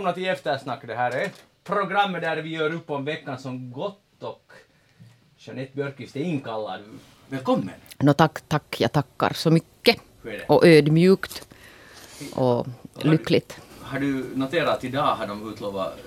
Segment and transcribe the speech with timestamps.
[0.00, 0.86] välkomna till Eftersnack.
[0.86, 4.52] Det här är ett program där vi gör upp om veckan som gått och
[5.38, 6.80] Jeanette Björkqvist är inkallad.
[7.28, 7.74] Välkommen!
[7.98, 9.96] No tack, tack, jag tackar så mycket.
[10.48, 11.48] Och ödmjukt.
[12.34, 12.66] Och
[13.02, 13.60] lyckligt.
[13.80, 15.98] Har du noterat att idag har de utlovat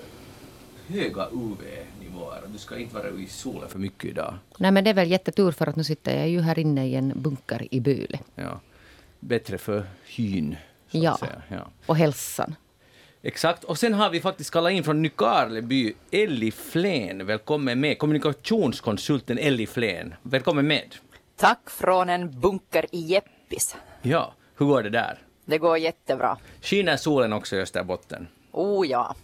[0.88, 2.42] höga UV-nivåer?
[2.46, 4.34] Du ska inte vara i solen för mycket idag.
[4.58, 6.94] Nej men det är väl jättetur för att nu sitter jag ju här inne i
[6.94, 8.18] en bunker i Böle.
[8.34, 8.60] Ja.
[9.20, 10.56] Bättre för hyn,
[10.90, 11.18] Ja.
[11.48, 11.68] Ja.
[11.86, 12.54] Och hälsan.
[13.26, 13.64] Exakt.
[13.64, 17.26] Och sen har vi faktiskt kallat in från Nykarleby Elli Flen.
[17.26, 17.98] Välkommen med.
[17.98, 20.14] Kommunikationskonsulten Elli Flen.
[20.22, 20.94] Välkommen med.
[21.36, 23.76] Tack från en bunker i Jeppis.
[24.02, 25.18] Ja, hur går det där?
[25.44, 26.38] Det går jättebra.
[26.60, 28.28] Skiner solen också i Österbotten?
[28.52, 29.14] Oh ja.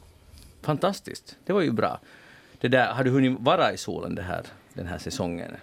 [0.62, 1.36] Fantastiskt.
[1.44, 2.00] Det var ju bra.
[2.60, 4.42] Det där, har du hunnit vara i solen det här,
[4.74, 5.56] den här säsongen?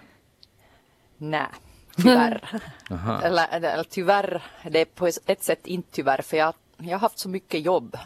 [1.16, 1.46] Nej,
[1.96, 2.60] tyvärr.
[3.22, 7.18] Eller, eller tyvärr, det är på ett sätt inte tyvärr för jag, jag har haft
[7.18, 7.96] så mycket jobb.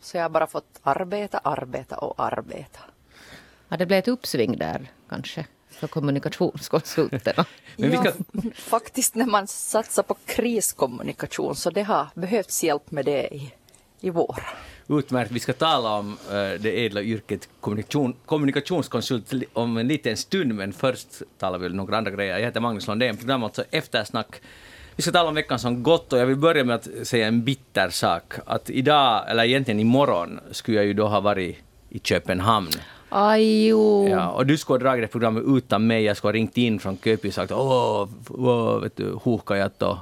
[0.00, 2.80] Så jag har bara fått arbeta, arbeta och arbeta.
[3.68, 5.46] Ja, det blev ett uppsving där kanske.
[5.70, 7.44] För kommunikationskonsulterna.
[7.76, 8.12] Men Ja,
[8.54, 13.52] faktiskt när man satsar på kriskommunikation så det har behövts hjälp med det i,
[14.00, 14.42] i vår.
[14.88, 15.30] utmärkt.
[15.30, 20.72] Vi ska tala om eh, det ädla yrket kommunikation, kommunikationskonsult om en liten stund, men
[20.72, 22.38] först talar vi om några andra grejer.
[22.38, 24.40] Jag heter Magnus Lundén, program alltså Eftersnack.
[24.96, 27.44] Vi ska tala om veckan som gått och jag vill börja med att säga en
[27.44, 28.34] bitter sak.
[28.46, 31.56] Att idag, eller egentligen imorgon, skulle jag ju då ha varit
[31.88, 32.70] i Köpenhamn.
[33.08, 34.08] Aj jo.
[34.08, 36.04] Ja, och du skulle ha dragit det programmet utan mig.
[36.04, 39.96] Jag skulle ha ringt in från Köping och sagt åh, åh vet du, Huhkajat och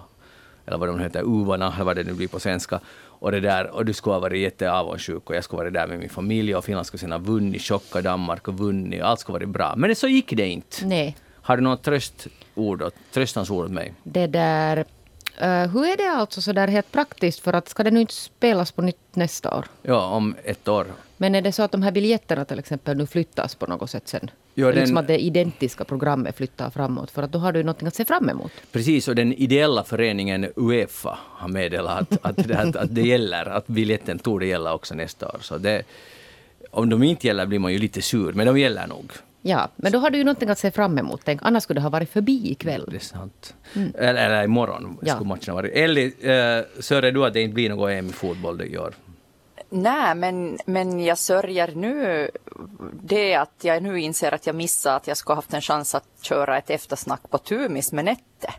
[0.67, 2.81] eller vad de heter, Uvarna, eller vad det nu blir på svenska.
[3.07, 5.87] Och, det där, och du skulle ha varit jätteavundsjuk och jag skulle ha varit där
[5.87, 9.21] med min familj och Finland skulle sen ha vunnit, chocka Danmark och vunnit och allt
[9.21, 9.75] skulle varit bra.
[9.77, 10.87] Men så gick det inte.
[10.87, 11.17] Nej.
[11.47, 12.83] Har du något tröstord,
[13.13, 13.95] tröstans ord åt mig?
[14.03, 14.77] Det där...
[15.39, 17.41] eh, hur är det alltså så där helt praktiskt?
[17.41, 19.65] För att ska det nu inte spelas på nytt nästa år?
[19.83, 20.87] Ja, om ett år.
[21.17, 24.09] Men är det så att de här biljetterna till exempel nu flyttas på något sätt
[24.09, 24.31] sen?
[24.55, 27.11] Ja, Det är liksom den- att det identiska programmet flyttar framåt.
[27.11, 28.53] För att då har du ju någonting att se fram emot.
[28.73, 33.47] Precis, och den ideella föreningen Uefa har meddelat att, att, det, att, att det gäller,
[33.49, 35.39] att biljetten tog det gälla också nästa år.
[35.41, 35.83] Så det,
[36.71, 39.13] om de inte gäller blir man ju lite sur, men de gäller nog.
[39.47, 41.21] Ja, men då har du ju någonting att se fram emot.
[41.25, 42.85] Tänk, annars skulle det ha varit förbi ikväll.
[42.91, 43.55] Det är sant.
[43.99, 45.15] Eller, eller imorgon Ja.
[45.15, 45.73] skulle matchen ha varit.
[45.75, 48.95] Elli, äh, sörjer du att det inte blir något EM i fotboll i år?
[49.77, 52.31] Nej, men, men jag sörjer nu
[53.03, 56.05] det att jag nu inser att jag missade att jag skulle haft en chans att
[56.23, 58.21] köra ett eftersnack på Tumis med Nette.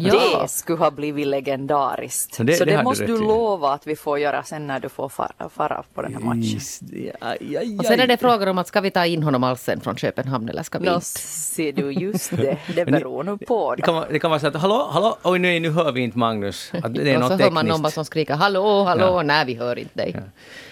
[0.00, 0.40] Ja.
[0.42, 2.34] Det skulle ha blivit legendariskt.
[2.34, 3.18] Så det- så det det, måste du i.
[3.18, 6.42] lova att vi får göra sen när du får fara, fara på den här matchen.
[6.42, 6.80] Is-
[7.20, 8.18] aj, aj, Och sen är det aj.
[8.18, 10.88] frågan om att ska vi ta in honom alls sen från Köpenhamn eller ska vi
[10.88, 11.00] inte?
[11.06, 12.58] ser du, just det.
[12.74, 13.74] Det beror nog på.
[13.74, 16.00] Det kan, vara, det kan vara så att hallå, hallå, oj nej, nu hör vi
[16.00, 16.72] inte Magnus.
[16.82, 19.22] Att det är och så hör man någon som skriker hallå, hallå, Ja.
[19.22, 20.16] nej vi hör inte dig.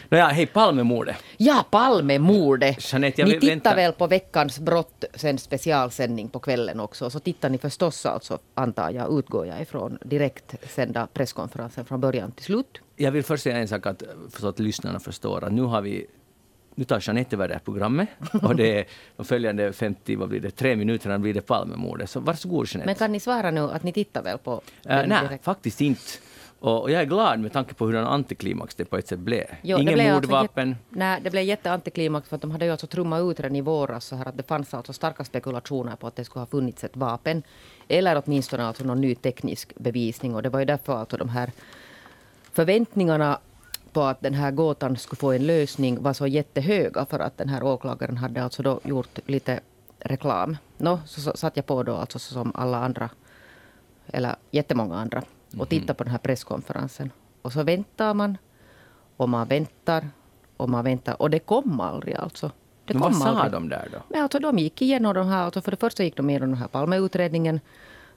[0.09, 1.17] Nåja, hej, Palmemordet.
[1.37, 2.93] Ja, Palmemordet.
[2.93, 3.75] Jeanette, jag Ni tittar vänta.
[3.75, 7.11] väl på veckans brott, sen specialsändning på kvällen också.
[7.11, 12.33] Så tittar ni förstås alltså, antar jag, utgår jag ifrån, direkt sända presskonferensen från början
[12.33, 12.81] till slut.
[12.97, 14.03] Jag vill först säga en sak att,
[14.39, 16.07] så att lyssnarna förstår att nu har vi
[16.75, 18.09] nu tar Jeanette över det här programmet
[18.43, 18.87] och det är
[19.17, 22.11] de följande 50, vad blir det, tre minuterna blir det Palmemordet.
[22.11, 22.87] Så varsågod Jeanette.
[22.87, 25.45] Men kan ni svara nu att ni tittar väl på den nej, direkt?
[25.45, 26.03] faktiskt inte.
[26.59, 29.45] Och, jag är glad med tanke på hur en antiklimax det på ett sätt blev.
[29.63, 30.69] Jo, Ingen blev alltså mordvapen.
[30.69, 33.61] jätte- nej, det blev jätteantiklimax för att de hade ju alltså trummat ut redan i
[33.61, 36.85] våras så här att det fanns alltså starka spekulationer på att det skulle ha funnits
[36.85, 37.43] ett vapen.
[37.89, 41.51] Eller åtminstone alltså någon ny teknisk bevisning och det var ju därför alltså de här
[42.53, 43.39] förväntningarna
[43.93, 47.49] på att den här gåtan skulle få en lösning var så jättehöga för att den
[47.49, 49.61] här åklagaren hade alltså då gjort lite
[50.01, 50.57] reklam.
[50.79, 53.11] Nå, så, så satt jag på då alltså som alla andra,
[54.07, 55.23] eller jättemånga andra,
[55.59, 57.11] och tittade på den här presskonferensen.
[57.43, 58.39] Och så väntar man,
[59.17, 60.09] och man väntar,
[60.57, 61.23] och man väntar.
[61.23, 62.51] Och det kom aldrig alltså.
[62.85, 63.53] Det Men vad kom sa aldrig.
[63.53, 63.99] de där då?
[64.09, 66.59] Men alltså, de gick igenom de här, alltså för det första gick de igenom den
[66.59, 67.61] här Palmeutredningen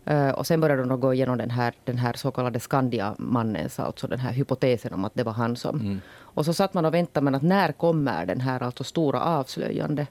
[0.06, 4.07] eh, och sen började de gå igenom den här, den här så kallade Skandia-mannens, alltså
[4.07, 6.01] den här hypotesen om att det var han som.
[6.19, 10.07] Och så satt man och väntade, men att när kommer den här alltså stora avslöjande?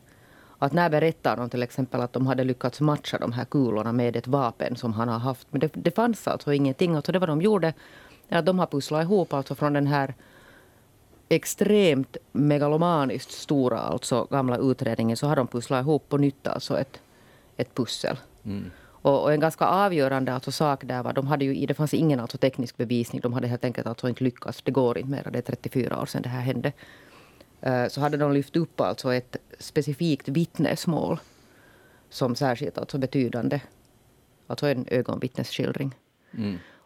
[0.58, 4.16] Att när berättar de till exempel att de hade lyckats matcha de här kulorna med
[4.16, 5.46] ett vapen som han har haft.
[5.50, 6.96] Men det, det fanns alltså ingenting.
[6.96, 7.72] Alltså det vad de gjorde,
[8.28, 10.14] att de har pusslat ihop alltså från den här
[11.28, 17.00] extremt megalomaniskt stora alltså gamla utredningen så har de pusslat ihop på nytt alltså ett,
[17.56, 18.16] ett pussel.
[19.02, 22.20] Och, och en ganska avgörande alltså sak där var, de hade ju, det fanns ingen
[22.20, 25.38] alltså teknisk bevisning, de hade helt enkelt alltså inte lyckats, det går inte mer, det
[25.38, 26.72] är 34 år sedan det här hände.
[27.62, 31.20] Eh, Så hade de lyft upp alltså ett specifikt vittnesmål
[32.10, 33.60] som särskilt alltså betydande,
[34.46, 35.94] alltså en ögonvittnesskildring.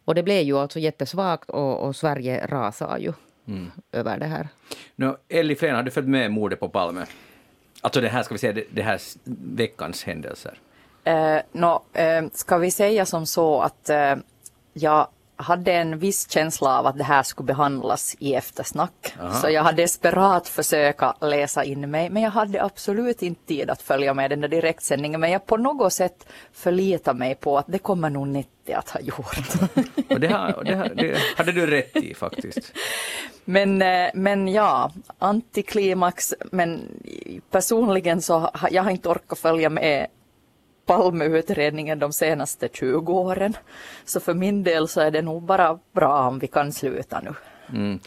[0.04, 3.12] Och det blev ju alltså jättesvagt och, och Sverige rasade ju.
[3.92, 4.48] över det här.
[4.96, 7.06] No, Elli Flen, har du följt med mordet på Palme?
[7.80, 9.00] Alltså det här, ska vi säga, det, det här
[9.54, 10.58] veckans händelser.
[11.04, 14.14] Eh, nå, eh, ska vi säga som så att eh,
[14.72, 19.14] jag hade en viss känsla av att det här skulle behandlas i eftersnack.
[19.40, 23.82] Så jag hade desperat försöka läsa in mig, men jag hade absolut inte tid att
[23.82, 25.20] följa med den där direktsändningen.
[25.20, 29.00] Men jag på något sätt förlitar mig på att det kommer nog Netti att ha
[29.00, 29.36] gjort.
[30.10, 32.72] Och det, och det, har, det hade du rätt i faktiskt.
[33.44, 36.34] Men, eh, men ja, antiklimax.
[36.52, 36.88] Men
[37.50, 40.06] personligen så har jag har inte orkat följa med
[40.86, 43.56] Palmeutredningen de senaste 20 åren.
[44.04, 47.34] Så för min del så är det nog bara bra om vi kan sluta nu.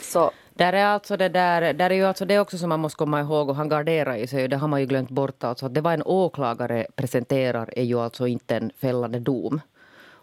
[0.01, 2.97] Så Där är alltså det där, där är ju alltså det också som man måste
[2.97, 5.73] komma ihåg och han garderar ju sig, det har man ju glömt bort alltså, att
[5.73, 9.61] det var en åklagare presenterar är ju alltså inte en fällande dom.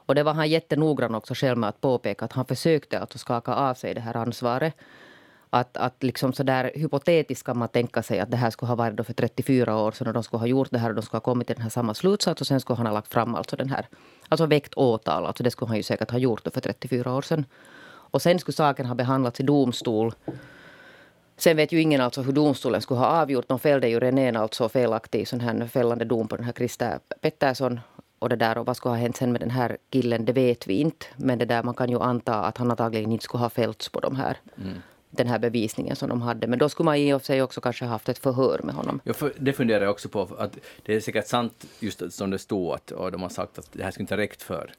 [0.06, 3.54] Och det var han jättenoggrann också själv med att påpeka att han försökte alltså skaka
[3.54, 4.75] av sig det här ansvaret.
[5.54, 8.76] Att, att liksom så där hypotetiskt kan man tänka sig att det här skulle ha
[8.76, 11.02] varit då för 34 år sedan och de skulle ha gjort det här och de
[11.02, 13.34] skulle ha kommit till den här samma slutsats och sen skulle han ha lagt fram
[13.34, 13.87] alltså den här,
[14.28, 17.22] alltså väckt åtal, alltså det skulle han ju säkert ha gjort då för 34 år
[17.22, 17.44] sedan.
[17.84, 20.14] Och sen skulle saken ha behandlats i domstol.
[21.37, 23.49] Sen vet ju ingen alltså hur domstolen skulle ha avgjort.
[23.49, 27.81] De fällde ju Renén alltså felaktig sån här fällande dom på den här Krista Pettersson.
[28.19, 30.66] Och det där och vad skulle ha hänt sen med den här killen, det vet
[30.66, 31.06] vi inte.
[31.16, 34.00] Men det där man kan ju anta att han antagligen inte skulle ha fällts på
[34.00, 34.82] de här, mm
[35.12, 36.47] den här bevisningen som de hade.
[36.47, 39.00] Men då skulle man i och för sig också kanske haft ett förhör med honom.
[39.05, 42.38] Ja, för, det funderar jag också på, att det är säkert sant just som det
[42.38, 44.73] stod att och de har sagt att det här skulle inte ha räckt för.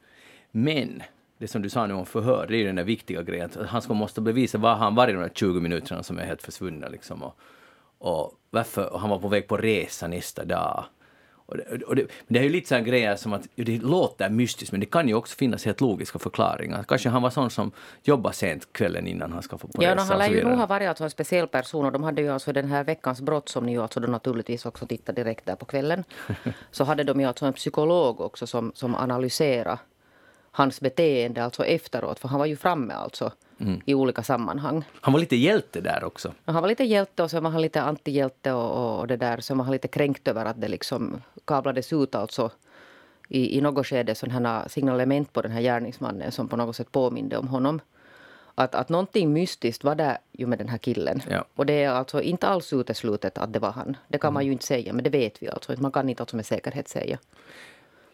[0.51, 1.03] Men
[1.37, 3.67] det som du sa nu om förhör, det är ju den där viktiga grejen att
[3.67, 6.87] han ska måste bevisa var han varit de där 20 minuterna som är helt försvunna
[6.87, 7.37] liksom och,
[7.97, 10.85] och varför och han var på väg på resa nästa dag.
[11.45, 14.71] Och det, och det, det är ju lite sådana grejer som att det låter mystiskt
[14.71, 16.83] men det kan ju också finnas helt logiska förklaringar.
[16.83, 17.71] Kanske han var sån som
[18.03, 20.57] jobbade sent kvällen innan han ska få på Ja, no, han lär så ju nog
[20.57, 23.49] ha varit alltså en speciell person och de hade ju alltså den här veckans brott
[23.49, 26.03] som ni ju alltså då naturligtvis också tittar direkt där på kvällen.
[26.71, 29.77] Så hade de ju alltså en psykolog också som, som analyserade
[30.55, 33.31] hans beteende alltså efteråt för han var ju framme alltså
[33.85, 34.83] i olika sammanhang.
[35.01, 36.33] Han var lite hjälte där också.
[36.45, 39.37] Han var lite hjälte och sen var han lite antihjälte och, och, det där.
[39.37, 42.51] Sen var han lite kränkt över att det liksom kablades ut alltså
[43.29, 47.37] i, i något skede sådana signalement på den här gärningsmannen som på något sätt påminde
[47.37, 47.81] om honom.
[48.55, 51.21] Att, att någonting mystiskt var där ju med den här killen.
[51.29, 51.45] Ja.
[51.55, 53.97] Och det är alltså inte alls uteslutet att det var han.
[54.07, 55.75] Det kan man ju inte säga, men det vet vi alltså.
[55.77, 57.17] Man kan inte alltså med säkerhet säga.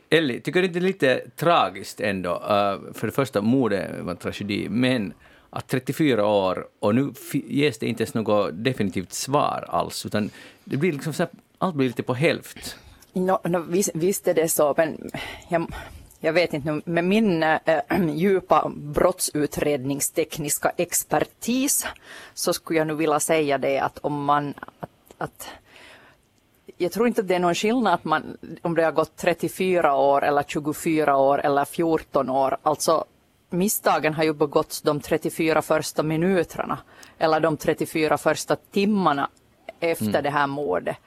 [0.09, 2.33] Elli, tycker du inte det är lite tragiskt ändå?
[2.33, 5.13] Uh, för det första, mordet var en tragedi, men
[5.49, 10.29] att 34 år och nu ges det inte ens något definitivt svar alls, utan
[10.63, 12.75] det blir liksom så här, allt blir lite på hälft.
[13.13, 15.11] No, no, visst, visst är det så, men
[15.49, 15.73] jag,
[16.19, 17.59] jag vet inte, nu, med min äh,
[18.09, 21.85] djupa brottsutredningstekniska expertis
[22.33, 24.53] så skulle jag nu vilja säga det att om man...
[24.79, 25.49] Att, att,
[26.81, 29.95] jag tror inte att det är någon skillnad att man, om det har gått 34
[29.95, 32.57] år eller 24 år eller 14 år.
[32.63, 33.05] Alltså
[33.49, 36.77] misstagen har ju begåtts de 34 första minuterna
[37.17, 39.29] eller de 34 första timmarna
[39.79, 40.97] efter det här mordet.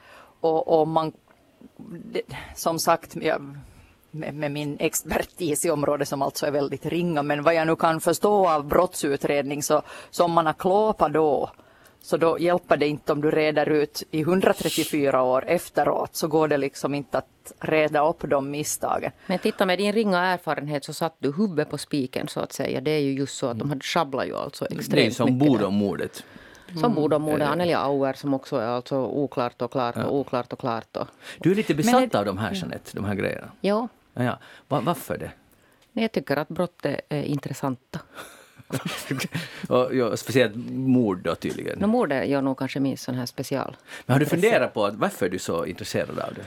[0.41, 1.13] Och, och man
[2.13, 2.23] det,
[2.57, 3.57] som sagt, jag,
[4.11, 7.77] med, med min expertis i området som alltså är väldigt ringa, men vad jag nu
[7.77, 11.51] kan förstå av brottsutredning så, så om man har klåpat då,
[12.03, 16.49] så då hjälper det inte om du reder ut i 134 år efteråt, så går
[16.49, 19.13] det liksom inte att reda upp de misstagen.
[19.27, 22.81] Men titta med din ringa erfarenhet så satt du huvudet på spiken så att säga.
[22.81, 25.25] Det är ju just så att de hade sjabblat ju alltså extremt Det är som
[25.35, 25.49] mycket där.
[25.59, 26.25] Bodomordet.
[26.81, 30.53] Som borde om mordet Anneli Auer som också är alltså oklart och klart och oklart
[30.53, 30.97] och klart.
[30.97, 31.07] Och,
[31.39, 33.49] Du är lite besatt är- av de här, Jeanette, de här grejerna.
[33.61, 34.39] ja, Ja, ja.
[34.69, 35.31] Va, varför det?
[35.93, 37.99] jag tycker att brott är, är intressanta.
[39.69, 41.79] Och, ja, speciellt mord då tydligen.
[41.79, 43.77] No, mordet gör nog kanske minst sån här special.
[44.07, 46.43] Men har du funderat på att varför är du så intresserad av det?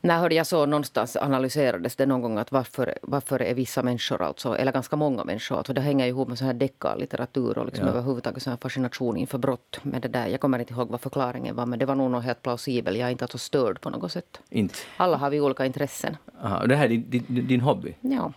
[0.00, 4.22] När hörde jag så någonstans analyserades det någon gång att varför, varför är vissa människor,
[4.22, 7.84] alltså, eller ganska många människor, alltså det hänger ihop med sån här deckarlitteratur och liksom
[7.86, 7.90] Ja.
[7.92, 9.78] överhuvudtaget sån här fascination inför brott.
[9.82, 10.26] Med det där.
[10.26, 12.96] Jag kommer inte ihåg vad förklaringen var men det var nog något helt plausibel.
[12.96, 14.40] Jag är inte alltså störd på något sätt.
[14.50, 14.74] Inte?
[14.96, 16.16] Alla har vi olika intressen.
[16.42, 17.94] Aha, det här är din, din, din hobby?
[18.00, 18.32] Ja.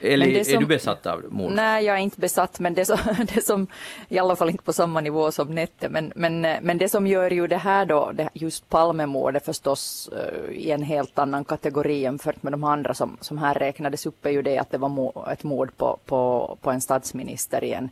[0.00, 1.52] Eller det är som- du besatt av mord?
[1.52, 2.98] Nej, jag är inte besatt, men det som,
[3.34, 3.66] det som
[4.08, 7.30] i alla fall inte på samma nivå som Nette, men, men, men det som gör
[7.30, 12.42] ju det här då, det, just Palmemordet förstås eh, i en helt annan kategori jämfört
[12.42, 15.42] med de andra som, som här räknades upp är ju det att det var ett
[15.44, 17.88] mord på, på, på en statsminister i en,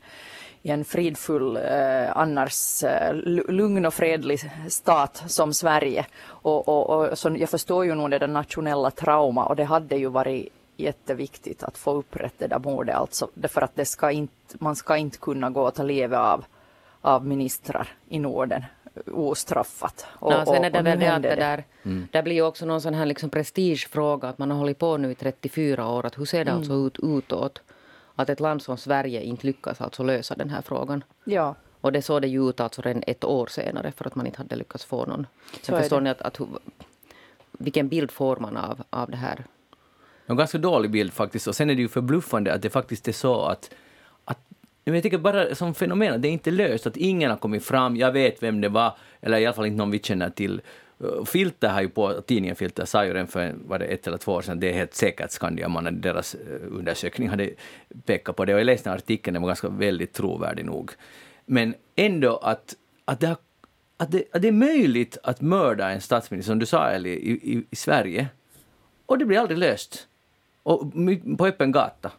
[0.63, 6.07] i en fridfull, eh, annars eh, lu- lugn och fredlig stat som Sverige.
[6.25, 9.97] Och, och, och så jag förstår ju nog det där nationella trauma och det hade
[9.97, 14.57] ju varit jätteviktigt att få upprätt det där mordet, alltså därför att det ska inte,
[14.59, 16.45] man ska inte kunna gå och ta livet av,
[17.01, 18.65] av ministrar i Norden
[19.07, 20.07] ostraffat.
[20.09, 22.09] Och, ja, sen är det väl det att det där, mm.
[22.13, 25.11] det blir ju också någon sån här liksom prestigefråga att man har hållit på nu
[25.11, 26.07] i 34 år.
[26.07, 26.59] Att hur ser det mm.
[26.59, 27.63] alltså ut utåt?
[28.15, 31.05] Att ett land som Sverige inte lyckas alltså lösa den här frågan.
[31.25, 31.55] Ja.
[31.81, 34.39] Och det såg det ju ut alltså redan ett år senare för att man inte
[34.39, 35.27] hade lyckats få någon.
[35.63, 36.41] Sen förstår ni att, att,
[37.53, 39.45] vilken bild får man av, av det här?
[40.27, 41.47] En ganska dålig bild faktiskt.
[41.47, 43.71] Och sen är det ju förbluffande att det faktiskt är så att,
[44.25, 44.39] att
[44.85, 47.97] jag tycker bara som fenomen att det är inte löst, att ingen har kommit fram,
[47.97, 50.61] jag vet vem det var, eller i alla fall inte någon vi känner till.
[51.01, 54.17] Eh, filter har ju på, tidningen Filter sa ju redan för var det ett eller
[54.17, 57.51] två år sedan, det är helt säkert Skandiamannen, deras eh, undersökning hade
[58.05, 58.55] pekat på det.
[58.55, 60.91] Och jag läste artikeln, den var ganska väldigt trovärdig nog.
[61.47, 62.75] Men ändå att,
[63.05, 63.37] att, det, har,
[63.97, 67.33] att, det, att det är möjligt att mörda en statsminister, som du sa Eli, i,
[67.33, 68.29] i, i Sverige,
[69.07, 70.09] och det blir aldrig löst.
[70.63, 70.93] Och
[71.39, 72.11] på öppen gata.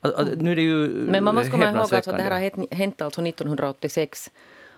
[0.00, 2.74] Alltså, nu är det ju Men man måste komma ihåg alltså att det här har
[2.74, 4.30] hänt alltså 1986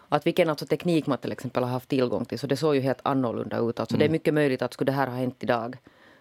[0.08, 2.80] att vilken alltså teknik man till exempel har haft tillgång till, så det såg ju
[2.80, 3.80] helt annorlunda ut.
[3.80, 3.98] Alltså mm.
[3.98, 4.12] Det är mm.
[4.12, 5.76] mycket möjligt att skulle det här ha hänt idag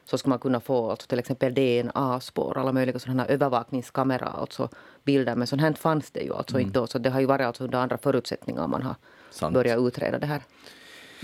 [0.06, 4.70] så skulle man kunna få alltså till exempel DNA-spår, alla möjliga sådana här övervakningskamera, alltså
[5.04, 5.36] bilder.
[5.36, 6.68] Men sånt här fanns det ju alltså mm.
[6.68, 6.88] inte då.
[6.88, 8.96] Så det har ju varit alltså under andra förutsättningar man har
[9.32, 9.54] Sant.
[9.54, 10.42] börjat utreda det här.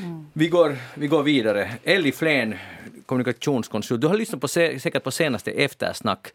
[0.04, 0.26] Mm.
[0.34, 1.72] Vi, går, vi går vidare.
[1.84, 2.56] Elli Flen,
[3.06, 4.02] kommunikationskonsult.
[4.02, 6.28] Du har lyssnat på, säkert på senaste eftersnack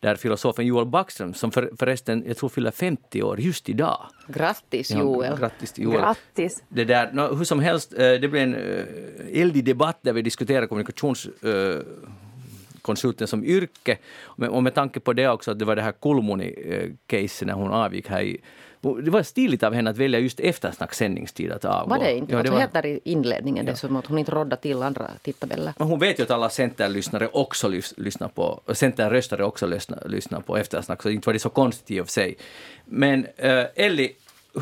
[0.00, 4.06] där filosofen Joel Backström, som för, förresten jag tror fyller 50 år just idag.
[4.28, 5.30] Grattis Joel!
[5.30, 6.00] Ja, grattis Joel!
[6.00, 6.62] Grattis!
[6.68, 8.84] Det där, no, hur som helst, eh, det blev en uh,
[9.32, 13.98] eldig debatt där vi diskuterade kommunikationskonsulten uh, som yrke.
[14.26, 18.08] Och med tanke på det också att det var det här Kulmuni-caset när hon avgick
[18.08, 18.40] här i
[18.82, 21.90] det var stiligt av henne att välja just eftersnack sändningstid att avgå.
[21.90, 22.32] Var det inte?
[22.32, 23.98] Ja, det var helt där i inledningen, ja.
[23.98, 25.72] att hon inte rådde till andra tidtabeller.
[25.78, 30.56] Men hon vet ju att alla centerlyssnare också lyssnar på, centerröstare också lyssnar, lyssnar på
[30.56, 32.36] eftersnack, så inte var det så konstigt i och för sig.
[32.84, 34.12] Men äh, Elli,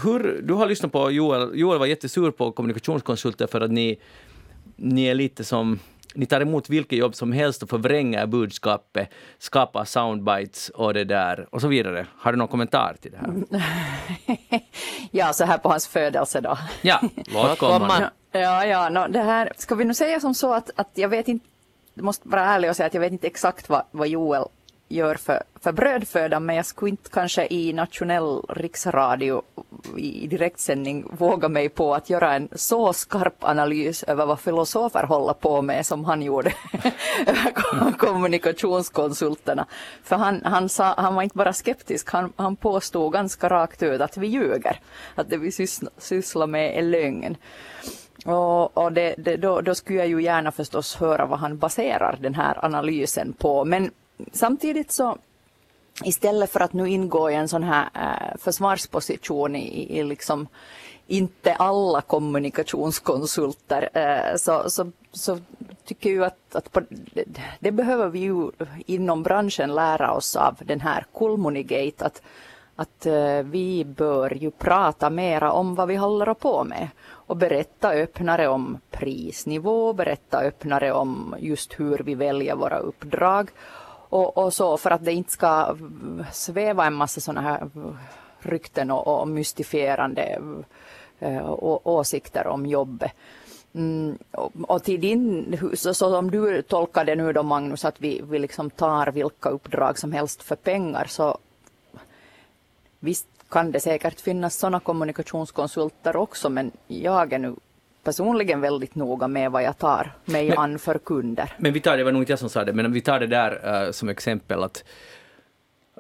[0.03, 3.99] hur, du har lyssnat på Joel, Joel var jättesur på kommunikationskonsulter för att ni,
[4.77, 5.79] ni är lite som
[6.15, 11.47] ni tar emot vilket jobb som helst och förvränger budskapet, skapar soundbites och det där
[11.51, 12.07] och så vidare.
[12.19, 13.61] Har du någon kommentar till det här?
[15.11, 16.59] ja, så här på hans födelsedag.
[16.83, 18.11] Ja, låt komma.
[18.33, 21.29] Ja, ja, no, det här, ska vi nu säga som så att, att jag vet
[21.29, 21.47] inte,
[21.95, 24.45] jag måste vara ärlig och säga att jag vet inte exakt vad, vad Joel
[24.91, 29.43] gör för, för brödfödan men jag skulle inte kanske i nationell riksradio
[29.97, 35.35] i direktsändning våga mig på att göra en så skarp analys över vad filosofer håller
[35.35, 36.53] på med som han gjorde
[37.27, 39.67] över kommunikationskonsulterna.
[40.03, 44.01] För han, han, sa, han var inte bara skeptisk, han, han påstod ganska rakt ut
[44.01, 44.81] att vi ljuger,
[45.15, 45.53] att det vi
[45.99, 47.37] sysslar med är lögn.
[48.25, 52.19] Och, och det, det, då, då, skulle jag ju gärna förstås höra vad han baserar
[52.21, 53.65] den här analysen på.
[53.65, 53.91] Men
[54.33, 55.19] samtidigt så
[56.05, 60.49] istället för att nu ingå i en sån här äh, försvarsposition i, i liksom
[61.07, 65.39] inte alla kommunikationskonsulter äh, så, så, så
[65.85, 67.25] tycker jag att, att på, det,
[67.61, 68.51] det, behöver vi ju
[68.87, 72.23] inom branschen lära oss av den här Kulmunigate att,
[72.77, 77.91] att äh, vi bör ju prata mera om vad vi håller på med och berätta
[77.91, 83.51] öppnare om prisnivå, berätta öppnare om just hur vi väljer våra uppdrag
[84.11, 85.77] och, och, så för att det inte ska
[86.33, 87.71] sväva en massa sådana här
[88.41, 90.41] rykten och, och mystifierande
[91.19, 93.13] eh, och, åsikter om jobbet.
[93.75, 98.01] Mm, och, och, till din, så, så som du tolkar det nu då Magnus, att
[98.01, 101.39] vi, vi liksom tar vilka uppdrag som helst för pengar, så
[102.99, 107.55] visst kan det säkert finnas sådana kommunikationskonsulter också, men jag är nu
[108.05, 111.53] personligen väldigt noga med vad jag tar mig men, an för kunder.
[111.59, 113.27] Men vi tar, det var nog inte jag som sa det, men vi tar det
[113.27, 114.85] där uh, som exempel att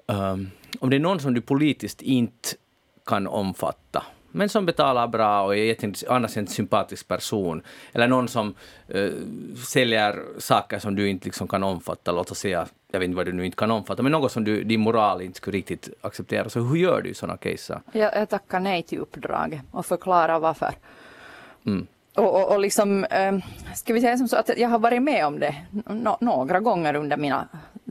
[0.06, 2.48] um, om det är någon som du politiskt inte
[3.06, 8.28] kan omfatta, men som betalar bra och är en, annars en sympatisk person, eller någon
[8.28, 8.54] som
[8.94, 9.12] uh,
[9.66, 13.26] säljer saker som du inte liksom kan omfatta, låt oss säga, jag vet inte vad
[13.26, 16.48] du nu inte kan omfatta, men något som du, din moral inte skulle riktigt acceptera.
[16.48, 17.80] Så hur gör du i sådana case?
[17.92, 20.74] Jag, jag tackar nej till uppdraget och förklarar varför.
[21.66, 21.86] Mm.
[22.14, 23.38] Och, och, och, liksom, eh,
[23.74, 25.54] ska vi säga som så att jag har varit med om det
[25.86, 27.48] no, några gånger under mina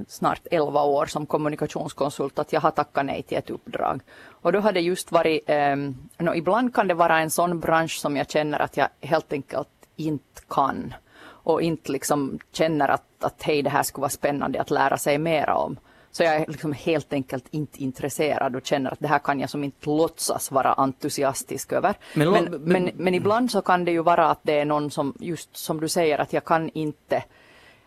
[0.07, 4.01] snart 11 år som kommunikationskonsult att jag har tackat nej till ett uppdrag.
[4.41, 7.59] Och då har det just varit, ehm, äh, no, ibland kan det vara en sån
[7.59, 13.23] bransch som jag känner att jag helt enkelt inte kan och inte liksom känner att,
[13.23, 15.77] att hej det här skulle vara spännande att lära sig mera om.
[16.11, 19.49] Så jag är liksom helt enkelt inte intresserad och känner att det här kan jag
[19.49, 21.95] som inte låtsas vara entusiastisk över.
[22.13, 25.13] Men, men, men, men, ibland så kan det ju vara att det är någon som,
[25.19, 27.23] just som du säger, att jag kan inte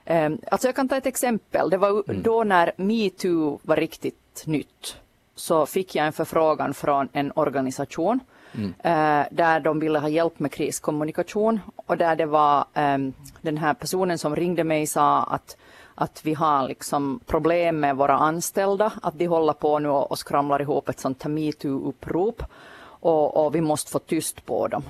[0.06, 1.70] um, Alltså jag kan ta ett exempel.
[1.70, 2.22] Det var mm.
[2.22, 4.96] då när metoo var riktigt nytt
[5.34, 8.20] så fick jag en förfrågan från en organisation
[8.54, 8.74] mm.
[8.78, 12.98] eh, där de ville ha hjälp med kriskommunikation och där det var eh,
[13.40, 15.56] den här personen som ringde mig sa att
[15.94, 20.18] att vi har liksom problem med våra anställda, att de håller på nu och, och
[20.18, 22.44] skramlar ihop ett sånt här metoo-upprop
[22.84, 24.82] och, och vi måste få tyst på dem.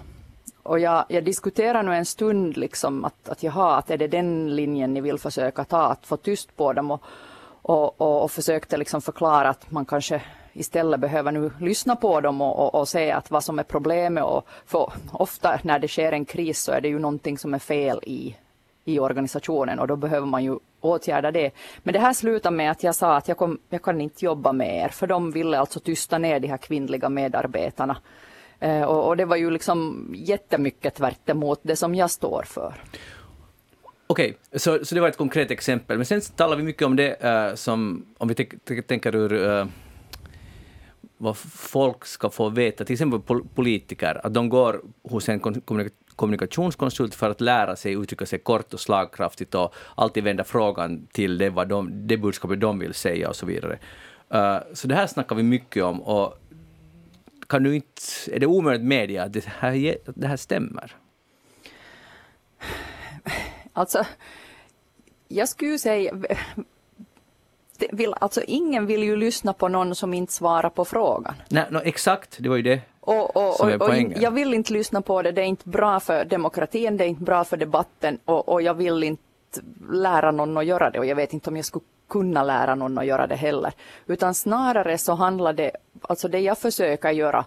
[0.63, 4.57] Och jag, jag diskuterar nu en stund liksom att, att jaha, att är det den
[4.57, 7.03] linjen ni vill försöka ta, att få tyst på dem och,
[7.63, 12.41] och, och, och försökte liksom förklara att man kanske istället behöver nu lyssna på dem
[12.41, 14.25] och, och, och se att vad som är problemet.
[14.25, 17.59] Och för ofta när det sker en kris så är det ju någonting som är
[17.59, 18.37] fel i,
[18.85, 21.51] i organisationen och då behöver man ju åtgärda det.
[21.83, 24.53] Men det här slutade med att jag sa att jag, kom, jag kan inte jobba
[24.53, 27.97] med er för de ville alltså tysta ner de här kvinnliga medarbetarna.
[28.61, 32.75] Eh, och, och, det var ju liksom jättemycket tvärt emot det som jag står för.
[34.07, 35.97] Okej, okay, så, så det var ett konkret exempel.
[35.97, 38.35] Men sen talar vi mycket om det uh, som, om vi
[38.83, 39.67] tänker ur uh, eh,
[41.17, 43.21] vad folk ska få veta, till exempel
[43.55, 45.41] politiker, att de går hos en
[46.23, 51.39] kommunikationskonsult för att lära sig uttrycka sig kort och slagkraftigt och alltid vända frågan till
[51.39, 53.79] det, vad de, det budskapet de vill säga och så vidare.
[54.35, 56.39] Uh, så det här snackar vi mycket om och
[57.47, 58.03] kan du inte,
[58.33, 60.97] är det omöjligt med att det här, det här stämmer?
[63.73, 64.05] Alltså,
[65.29, 66.13] jag skulle säga
[67.93, 71.35] vill, alltså ingen vill ju lyssna på någon som inte svarar på frågan.
[71.49, 74.13] Nej, no, exakt, det var ju det och, och, poängen.
[74.13, 77.09] Och jag vill inte lyssna på det, det är inte bra för demokratin, det är
[77.09, 79.23] inte bra för debatten och, och jag vill inte
[79.91, 82.99] lära någon att göra det och jag vet inte om jag skulle kunna lära någon
[82.99, 83.73] att göra det heller.
[84.07, 85.71] Utan snarare så handlar det,
[86.03, 87.45] alltså det jag försöker göra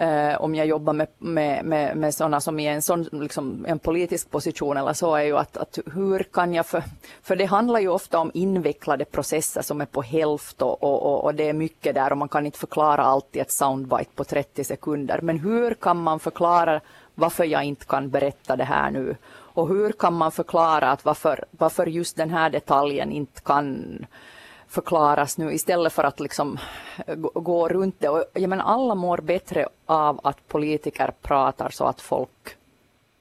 [0.00, 3.66] eh, om jag jobbar med, med, med, med sådana som är i en, sån, liksom,
[3.68, 6.82] en politisk position eller så, är ju att, att hur kan jag, för,
[7.22, 11.34] för det handlar ju ofta om invecklade processer som är på hälft och, och, och,
[11.34, 14.64] det är mycket där och man kan inte förklara allt i ett soundbite på 30
[14.64, 15.20] sekunder.
[15.22, 16.80] Men hur kan man förklara
[17.14, 19.16] varför jag inte kan berätta det här nu?
[19.30, 24.06] Och hur kan man förklara att varför, varför just den här detaljen inte kan
[24.68, 26.58] förklaras nu istället för att liksom
[27.34, 28.08] gå runt det.
[28.08, 32.56] Och jag menar, alla mår bättre av att politiker pratar så att folk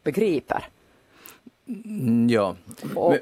[0.04, 0.68] begriper.
[1.68, 2.56] Mm, ja,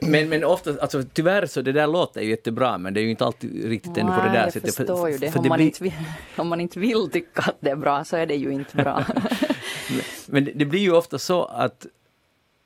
[0.01, 3.09] men, men, ofta, alltså, tyvärr så det där låter ju jättebra men det är ju
[3.09, 4.63] inte alltid riktigt ändå på det där sättet.
[4.63, 5.31] Jag förstår ju det.
[5.31, 5.65] För om, det man blir...
[5.65, 5.93] inte vill,
[6.35, 9.05] om man inte vill tycka att det är bra så är det ju inte bra.
[10.25, 11.85] men det blir ju ofta så att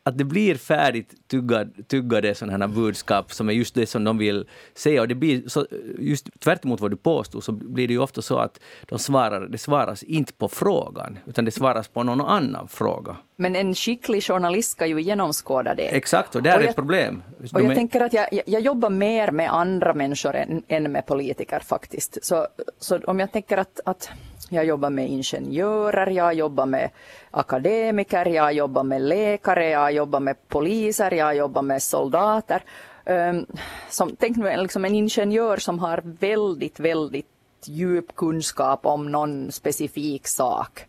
[0.09, 4.17] att det blir färdigt tuggad, tuggade sådana här budskap som är just det som de
[4.17, 5.01] vill säga.
[5.01, 5.65] Och det blir så,
[5.99, 9.57] just tvärt vad du påstod så blir det ju ofta så att de svarar, det
[9.57, 13.17] svaras inte på frågan utan det svaras på någon annan fråga.
[13.41, 15.87] Men en skicklig journalist ska ju genomskåda det.
[15.95, 17.23] Exakt, och det är ett problem.
[17.53, 17.75] och jag är...
[17.75, 22.17] tänker att jag, jag, jobbar mer med andra människor än, än med politiker faktiskt.
[22.21, 22.47] Så,
[22.79, 24.09] så om jag tänker att, att
[24.49, 26.89] jag jobbar med ingenjörer, jag jobbar med
[27.31, 32.63] akademiker, jag jobbar med läkare, jag jobbar med poliser, jag jobbar med soldater.
[33.05, 33.45] Um,
[33.89, 37.27] som, tänk nu liksom en ingenjör som har väldigt, väldigt
[37.65, 40.85] djup kunskap om någon specifik sak.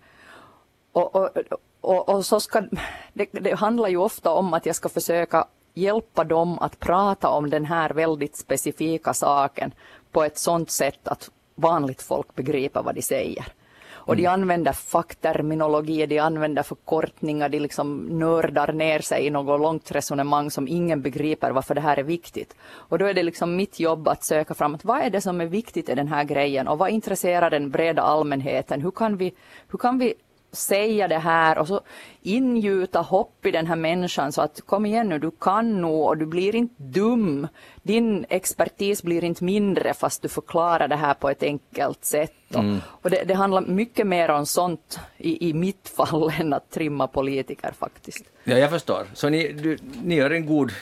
[0.93, 1.31] Och, och,
[1.81, 2.63] och, och så ska,
[3.13, 7.51] det, det handlar ju ofta om att jag ska försöka hjälpa dem att prata om
[7.51, 9.73] den här väldigt specifika saken
[10.13, 13.47] på ett sådant sätt att vanligt folk begriper vad de säger.
[14.11, 14.33] Och de mm.
[14.33, 20.69] använder fackterminologi, de använder förkortningar, de liksom nördar ner sig i något långt resonemang som
[20.69, 22.57] ingen begriper varför det här är viktigt.
[22.63, 25.41] Och då är det liksom mitt jobb att söka fram att vad är det som
[25.41, 28.81] är viktigt i den här grejen och vad intresserar den breda allmänheten?
[28.81, 29.35] Hur kan vi,
[29.69, 30.15] hur kan vi
[30.53, 31.81] säga det här och så
[32.23, 36.17] ingjuta hopp i den här människan så att kom igen nu, du kan nog och
[36.17, 37.49] du blir inte dum.
[37.83, 42.55] Din expertis blir inte mindre fast du förklarar det här på ett enkelt sätt.
[42.55, 42.79] Mm.
[42.87, 47.07] Och det, det, handlar mycket mer om sånt i, i mitt fall än att trimma
[47.07, 48.25] politiker faktiskt.
[48.45, 49.07] Ja, jag förstår.
[49.15, 50.73] Så ni, du, ni gör en god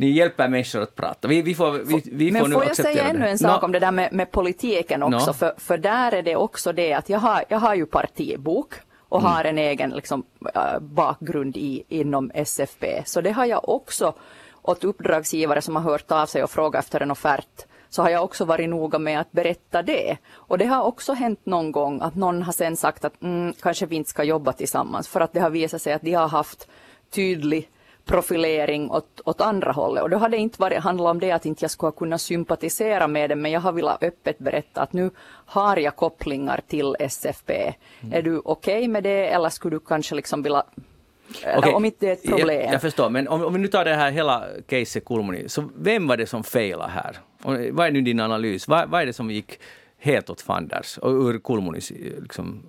[0.00, 1.28] ni hjälper människor att prata.
[1.28, 3.64] Vi, vi får, vi, vi Men får, får jag säga ännu en sak no.
[3.64, 5.32] om det där med, med politiken också, no.
[5.32, 9.20] för, för där är det också det att jag har, jag har ju partibok och
[9.20, 9.32] mm.
[9.32, 13.02] har en egen liksom, äh, bakgrund i, inom SFP.
[13.06, 14.14] Så det har jag också
[14.62, 18.24] åt uppdragsgivare som har hört av sig och frågat efter en offert så har jag
[18.24, 20.16] också varit noga med att berätta det.
[20.32, 23.86] Och det har också hänt någon gång att någon har sen sagt att mm, kanske
[23.86, 26.68] vi inte ska jobba tillsammans för att det har visat sig att de har haft
[27.10, 27.68] tydlig
[28.04, 30.02] profilering åt, åt andra hållet.
[30.02, 33.06] Och då har det inte varit, handlat om det att inte jag skulle kunna sympatisera
[33.06, 35.10] med det, men jag har velat öppet berätta att nu
[35.46, 37.74] har jag kopplingar till SFP.
[38.00, 38.14] Mm.
[38.14, 40.64] Är du okej okay med det eller skulle du kanske liksom vilja
[41.58, 41.72] Okay.
[41.72, 42.60] Om inte det är ett problem.
[42.60, 45.70] Jag, jag förstår, men om, om, vi nu tar det här hela caset Kulmuni, så
[45.76, 47.16] vem var det som failade här?
[47.42, 48.68] Och vad är nu din analys?
[48.68, 49.58] Vad, vad är det som gick
[49.98, 52.62] helt åt fanders och ur Kulmunis liksom,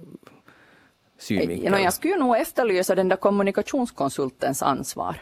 [1.21, 1.84] synvinkel?
[1.84, 5.15] Jag skulle nog efterlysa den där kommunikationskonsultens ansvar.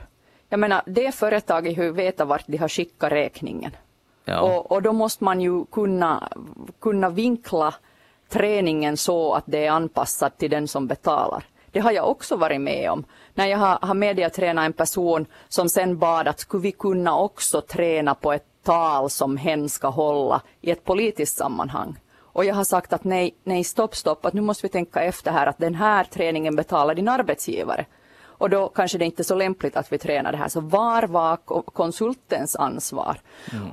[0.50, 3.72] Jag menar, det företaget har ju vetat vart de har skickat räkningen.
[4.26, 4.42] Ja.
[4.42, 6.30] Och, och då måste man ju kunna,
[6.80, 7.74] kunna vinkla
[8.30, 11.44] träningen så att det är anpassat till den som betalar.
[11.72, 13.04] Det har jag också varit med om.
[13.34, 17.62] När jag har, har mediatränat en person som sen bad att skulle vi kunna också
[17.62, 21.96] träna på ett tal som hen ska hålla i ett politiskt sammanhang.
[22.34, 25.32] Och jag har sagt att nej, nej, stopp, stopp, att nu måste vi tänka efter
[25.32, 27.86] här att den här träningen betalar din arbetsgivare.
[28.40, 30.48] Och då kanske det inte är så lämpligt att vi tränar det här.
[30.48, 31.38] Så var var
[31.74, 33.22] konsultens ansvar?
[33.52, 33.68] Mm.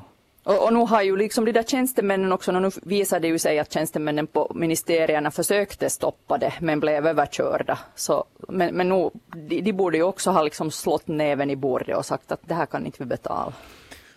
[0.47, 3.59] Och, och nu har ju liksom de där tjänstemännen också, nu visade det ju sig
[3.59, 7.79] att tjänstemännen på ministerierna försökte stoppa det men blev överkörda.
[7.95, 11.97] Så, men men nu, de, de borde ju också ha liksom slått näven i bordet
[11.97, 13.53] och sagt att det här kan inte vi betala.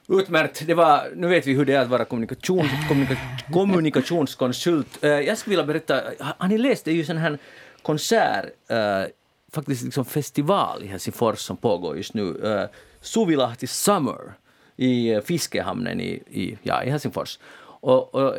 [0.09, 0.67] Utmärkt.
[0.67, 3.17] Det var, nu vet vi hur det är att vara kommunikation, kommunika,
[3.53, 5.03] kommunikationskonsult.
[5.03, 6.01] Uh, eh, jag skulle vilja berätta,
[6.37, 7.37] har ni läst, det är ju sån här
[7.81, 9.07] konsert, uh,
[9.51, 12.21] faktiskt liksom festival i Helsingfors som pågår just nu.
[12.21, 12.63] Uh,
[13.01, 14.33] Suvilahti Summer
[14.75, 17.39] i fiskehamnen i, i, ja, i Helsingfors.
[17.81, 18.35] Och, och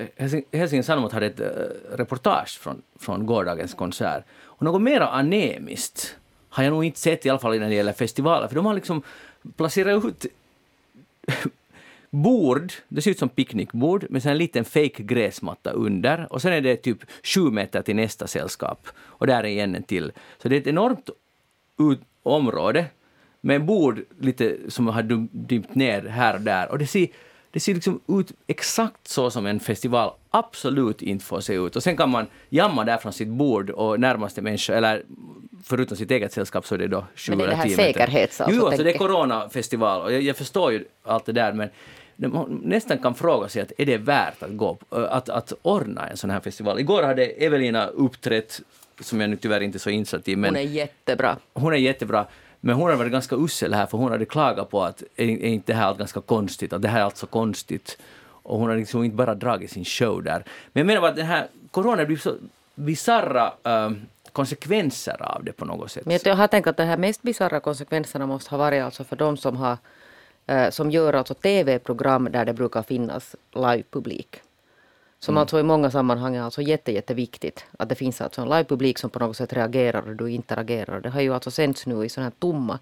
[0.52, 1.46] Helsingin Sanomat hade ett uh,
[1.96, 4.24] reportage från, från gårdagens konsert.
[4.42, 6.16] Och något mer anemiskt
[6.48, 8.74] har jag nog inte sett, i alla fall när det gäller festivaler, för de har
[8.74, 9.02] liksom
[9.56, 10.26] placerat ut
[12.10, 16.26] bord, det ser ut som picknickbord, med en liten fake gräsmatta under.
[16.30, 18.88] Och sen är det typ sju meter till nästa sällskap.
[18.98, 20.12] Och där är igen en till.
[20.42, 21.10] Så det är ett enormt
[22.22, 22.86] område
[23.40, 26.70] med bord lite som har dimpt ner här och där.
[26.70, 27.08] Och det ser,
[27.50, 31.76] det ser liksom ut exakt så som en festival absolut inte får se ut.
[31.76, 35.02] Och sen kan man jamma där från sitt bord och närmaste människa, eller
[35.64, 37.66] förutom sitt eget sällskap så är det då sju eller tio meter.
[37.66, 38.56] Men det här säkerhets alltså?
[38.56, 41.68] Jo, alltså det är coronafestival och jag, jag förstår ju allt det där men
[42.28, 46.16] man nästan kan fråga sig att är det värt att, gå, att, att ordna en
[46.16, 46.78] sån här festival.
[46.78, 48.60] Igår hade Evelina uppträtt,
[49.00, 50.36] som jag nu tyvärr inte är så insatt i.
[50.36, 51.36] Men hon är jättebra.
[51.52, 52.26] Hon är jättebra.
[52.60, 55.44] Men hon har varit ganska usel här för hon hade klagat på att är, är
[55.44, 57.98] inte det här allt ganska konstigt, att det här är allt så konstigt.
[58.42, 60.44] Och hon har liksom inte bara dragit sin show där.
[60.72, 62.34] Men jag menar att den här corona blir så
[62.74, 63.96] bisarra uh,
[64.32, 66.06] konsekvenser av det på något sätt.
[66.06, 69.16] Men jag har tänkt att de här mest bisarra konsekvenserna måste ha varit alltså för
[69.16, 69.78] de som har Eh,
[70.70, 74.40] som gör alltså tv-program där det brukar finnas live-publik.
[75.18, 75.40] Som mm.
[75.40, 77.64] alltså i många sammanhang är alltså jätte, jätteviktigt.
[77.78, 81.00] Att det finns alltså en live-publik som på något sätt reagerar och du interagerar.
[81.00, 82.78] Det har ju alltså sänts nu i sådana här tomma,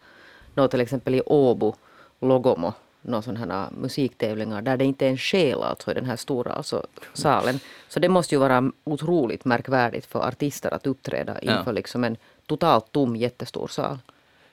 [0.54, 1.74] nå till exempel i Åbo,
[2.20, 6.16] Logomo, någon sån här musiktävlingar där det inte är en själ alltså i den här
[6.16, 7.60] stora alltså, salen.
[7.88, 11.72] Så det måste ju vara otroligt märkvärdigt för artister att uppträda inför ja.
[11.72, 13.98] liksom en totalt tom jättestor sal.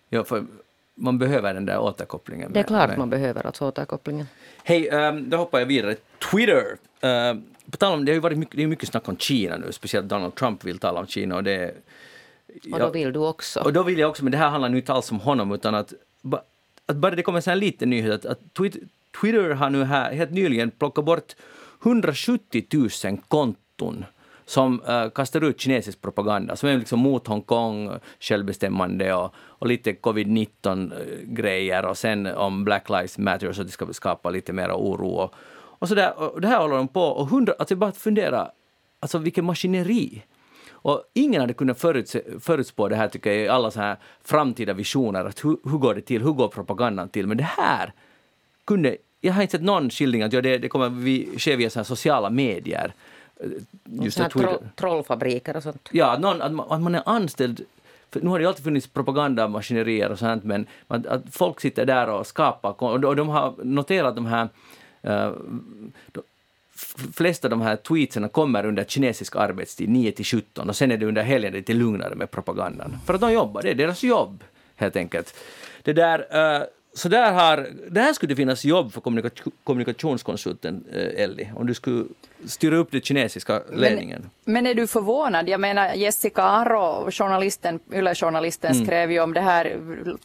[0.09, 0.45] Ja, för
[0.95, 2.53] man behöver den där återkopplingen.
[2.53, 2.97] Det är klart med.
[2.97, 4.27] man behöver alltså återkopplingen.
[4.63, 5.95] Hej, um, då hoppar jag vidare.
[6.31, 6.77] Twitter.
[7.03, 9.57] Uh, på tal om, det har ju varit mycket, det är mycket snack om Kina
[9.57, 11.75] nu, speciellt Donald Trump vill tala om Kina och det...
[12.71, 13.59] Och då vill du också.
[13.59, 15.75] Och då vill jag också, men det här handlar nu inte alls om honom utan
[15.75, 15.93] att,
[16.85, 18.53] att bara det kommer en här liten nyhet att, att
[19.21, 21.35] Twitter har nu här helt nyligen plockat bort
[21.83, 22.65] 170
[23.03, 24.05] 000 konton
[24.45, 29.93] som uh, kastar ut kinesisk propaganda som är liksom mot Hongkong, självbestämmande och, och lite
[29.93, 34.71] covid-19-grejer eh, och sen om Black Lives Matter så att det ska skapa lite mer
[34.71, 35.07] oro.
[35.07, 35.33] Och,
[35.79, 38.51] och, så där, och det här håller de på och hundra, alltså bara att fundera,
[38.99, 40.23] alltså vilken maskineri.
[40.71, 44.73] Och ingen hade kunnat förutse, förutspå det här tycker jag i alla så här framtida
[44.73, 47.27] visioner, att hur, hur går det till, hur går propagandan till?
[47.27, 47.93] Men det här
[48.65, 51.69] kunde, jag har inte sett någon skildring att ja, det, det kommer vi, ske via
[51.69, 52.93] så sociala medier.
[53.83, 55.89] Just att tro, trollfabriker och sånt.
[55.91, 57.65] Ja, någon, att, man, att man är anställd
[58.11, 62.09] för nu har det alltid funnits propagandamaskinerier och sånt, men att, att folk sitter där
[62.09, 64.49] och skapar, och de, och de har noterat de här
[65.07, 65.31] uh,
[66.07, 66.21] de,
[67.13, 70.97] flesta av de här tweetsen kommer under kinesisk arbetstid, 9 till 17, och sen är
[70.97, 72.97] det under helgen lite lugnare med propagandan.
[73.05, 74.43] För att de jobbar, det är deras jobb,
[74.75, 75.35] helt enkelt.
[75.83, 76.63] Det där, uh,
[76.95, 81.73] så där, har, där skulle det finnas jobb för kommunikation, kommunikationskonsulten eh, Elli, om du
[81.73, 82.05] skulle
[82.45, 84.21] styra upp den kinesiska ledningen.
[84.21, 85.49] Men, men, är du förvånad?
[85.49, 88.85] Jag menar Jessica Aro, journalisten, Yle-journalisten, mm.
[88.85, 89.77] skrev ju om det här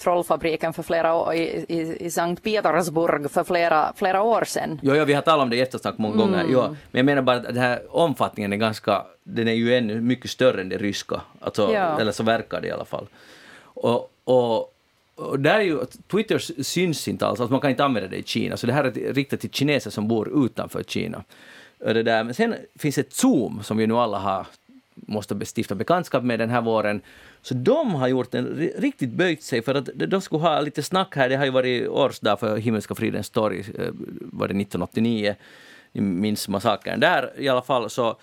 [0.03, 4.81] trollfabriken för flera år, i, i, i Sankt Petersburg för flera, flera år sedan.
[4.83, 6.27] Jo, jo, vi har talat om det i eftersnack många mm.
[6.27, 6.47] gånger.
[6.49, 10.01] Jo, men jag menar bara att den här omfattningen är ganska, den är ju ännu
[10.01, 12.01] mycket större än det ryska, alltså, ja.
[12.01, 13.07] eller så verkar det i alla fall.
[13.65, 14.75] och, och
[15.21, 15.79] och där är ju,
[16.11, 18.85] Twitter syns inte alls, alltså man kan inte använda det i Kina, så det här
[18.85, 21.25] är riktat till kineser som bor utanför Kina.
[21.79, 22.25] Det där.
[22.25, 24.47] Men sen finns ett Zoom som vi nu alla har
[24.95, 27.01] måste stifta bekantskap med den här våren.
[27.43, 31.17] Så de har gjort en riktigt böjt sig för att de skulle ha lite snack
[31.17, 31.29] här.
[31.29, 33.89] Det har ju varit årsdag för Himmelska fridens torg, eh,
[34.21, 35.35] var det 1989,
[35.93, 37.91] ni minns massakern där i alla fall.
[37.91, 38.17] Så,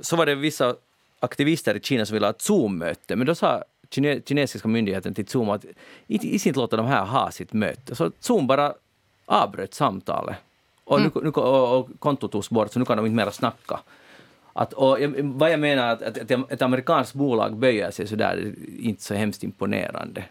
[0.00, 0.74] så var det vissa
[1.20, 5.26] aktivister i Kina som ville ha ett Zoom-möte, men då sa kine, kinesiska myndigheten till
[5.26, 5.64] Zoom att
[6.06, 7.94] i, inte låta de här ha sitt möte.
[7.94, 8.74] Så Zoom bara
[9.26, 10.36] avbröt samtalet.
[10.84, 11.12] Och, mm.
[11.14, 13.80] nu, nu, och, och kontot togs bort, så nu kan de inte mera snacka.
[14.52, 18.36] Att, och vad jag menar att, att, att ett amerikanskt bolag böjer sig så där
[18.36, 20.24] är inte så hemskt imponerande.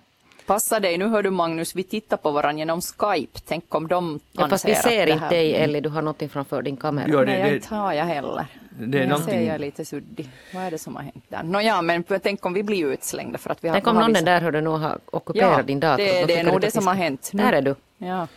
[0.45, 3.39] Passa dig, nu hör du Magnus, vi tittar på varandra genom Skype.
[3.45, 6.78] Tänk om de ja, Fast vi ser inte dig Ellie, du har någonting framför din
[6.78, 7.06] kamera.
[7.10, 8.45] Ja, det, Nej, det, inte har jag heller.
[8.80, 9.34] Det är jag någonting...
[9.34, 10.30] ser jag lite suddig.
[10.54, 11.44] Vad är det som har hänt där?
[11.44, 13.76] Nåja, men tänk om vi blir utslängda för att vi har...
[13.76, 14.26] Tänk om någon vissa...
[14.26, 16.04] där hörde nog har ockuperat ja, din dator.
[16.04, 17.30] Det, det är nog det som har hänt.
[17.34, 17.44] Nu.
[17.44, 17.76] Där är du.
[17.98, 18.28] Ja.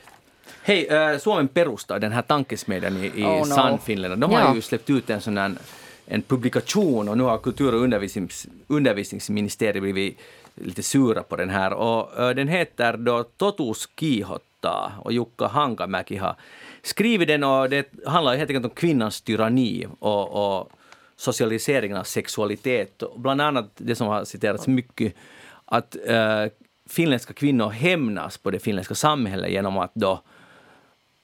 [0.62, 3.44] Hej, äh, Suomen perustar den här tankesmedjan i, i oh, no.
[3.44, 4.20] Sannfinland.
[4.20, 4.54] De har ja.
[4.54, 5.52] ju släppt ut en sån här
[6.06, 10.18] en publikation och nu har kultur och undervisnings, undervisningsministeriet blivit
[10.54, 11.72] lite sura på den här.
[11.72, 16.36] Och, uh, den heter då Totus Kiihotta och Jukka Hankamäki har
[16.84, 20.70] skrivit den och det handlar helt enkelt om kvinnans tyranni och, och
[21.16, 23.02] socialiseringen av sexualitet.
[23.16, 25.14] Bland annat det som har citerats mycket,
[25.64, 26.52] att uh,
[26.88, 30.22] finländska kvinnor hämnas på det finländska samhället genom att då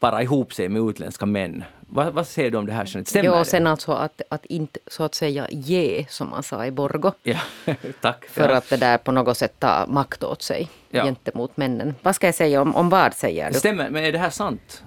[0.01, 1.65] para ihop sig med utländska män.
[1.81, 2.85] Vad, vad säger du om det här?
[3.05, 6.71] Stämmer jo, sen alltså att, att inte så att säga ge, som man sa i
[6.71, 7.13] Borgo.
[7.23, 7.39] Ja,
[8.01, 8.25] tack.
[8.25, 8.57] För ja.
[8.57, 11.05] att det där på något sätt ta makt åt sig ja.
[11.05, 11.95] gentemot männen.
[12.03, 13.59] Vad ska jag säga om, om vad säger du?
[13.59, 14.83] Stämmer, men är det här sant?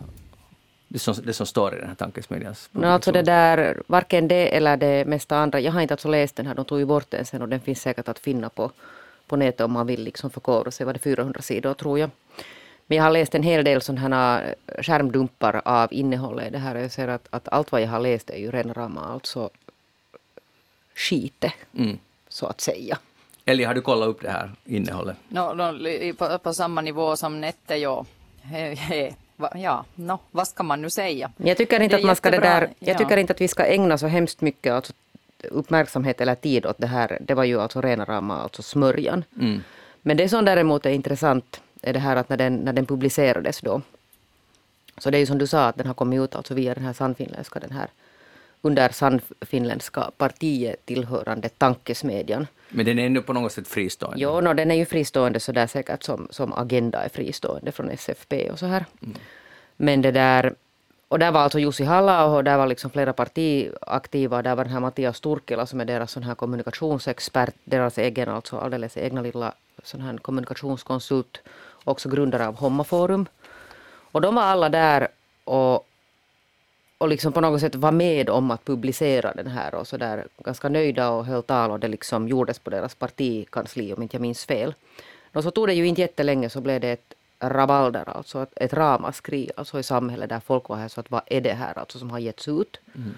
[0.93, 4.55] Det som, det som står i den här tankesmedjans no, alltså det där, varken det
[4.55, 5.59] eller det mesta andra.
[5.59, 7.59] Jag har inte alltså läst den här, de tog ju bort den sen och den
[7.59, 8.71] finns säkert att finna på,
[9.27, 10.85] på nätet om man vill liksom förkovra sig.
[10.85, 12.09] Var det 400 sidor tror jag.
[12.87, 14.41] Men jag har läst en hel del sådana
[14.79, 16.75] skärmdumpar av innehållet i det här.
[16.75, 19.49] Jag ser att, att allt vad jag har läst är ju rena rama alltså
[20.95, 21.97] skite, mm.
[22.27, 22.97] så att säga.
[23.45, 25.17] Eller har du kollat upp det här innehållet?
[25.29, 28.05] No, no, på, på samma nivå som Nette, ja.
[29.55, 31.31] Ja, no, vad ska man nu säga?
[31.37, 32.97] Jag tycker inte, att, man ska det där, jag ja.
[32.97, 34.93] tycker inte att vi ska ägna så hemskt mycket alltså,
[35.43, 37.17] uppmärksamhet eller tid åt det här.
[37.21, 39.23] Det var ju alltså rena rama alltså smörjan.
[39.39, 39.63] Mm.
[40.01, 43.61] Men det som däremot är intressant är det här att när den, när den publicerades
[43.61, 43.81] då,
[44.97, 46.85] så det är ju som du sa att den har kommit ut alltså via den
[46.85, 47.87] här sannfinländska, den här
[48.65, 52.47] under sannfinländska partiet tillhörande tankesmedjan.
[52.69, 54.19] Men den är ändå på något sätt fristående?
[54.19, 57.89] Jo, no, den är ju fristående så där säkert som, som Agenda är fristående från
[57.89, 58.85] SFP och så här.
[59.01, 59.15] Mm.
[59.77, 60.53] Men det där,
[61.07, 64.41] och där var alltså Jussi halla och där var liksom flera partiaktiva.
[64.41, 68.57] Där var den här Mattias Turkila som är deras sån här kommunikationsexpert, deras egen, alltså
[68.57, 71.41] alldeles egna lilla sån här kommunikationskonsult
[71.83, 73.25] också grundare av Hommaforum.
[74.11, 75.07] Och de var alla där
[75.43, 75.87] och,
[77.03, 80.27] och liksom på något sätt var med om att publicera den här och så där
[80.37, 84.21] ganska nöjda och höll tal och det liksom gjordes på deras partikansli om inte jag
[84.21, 84.73] minns fel.
[85.33, 88.73] Och så tog det ju inte jättelänge så blev det ett rabalder, alltså ett, ett
[88.73, 91.99] ramaskri alltså i samhället där folk var här så att vad är det här alltså
[91.99, 92.79] som har getts ut?
[92.95, 93.13] Mm.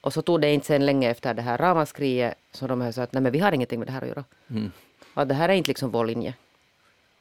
[0.00, 3.12] Och så tog det inte sen länge efter det här ramaskriet så de sa att
[3.12, 4.24] nej men vi har ingenting med det här att göra.
[4.50, 4.72] Mm.
[5.14, 6.34] Att det här är inte liksom vår linje.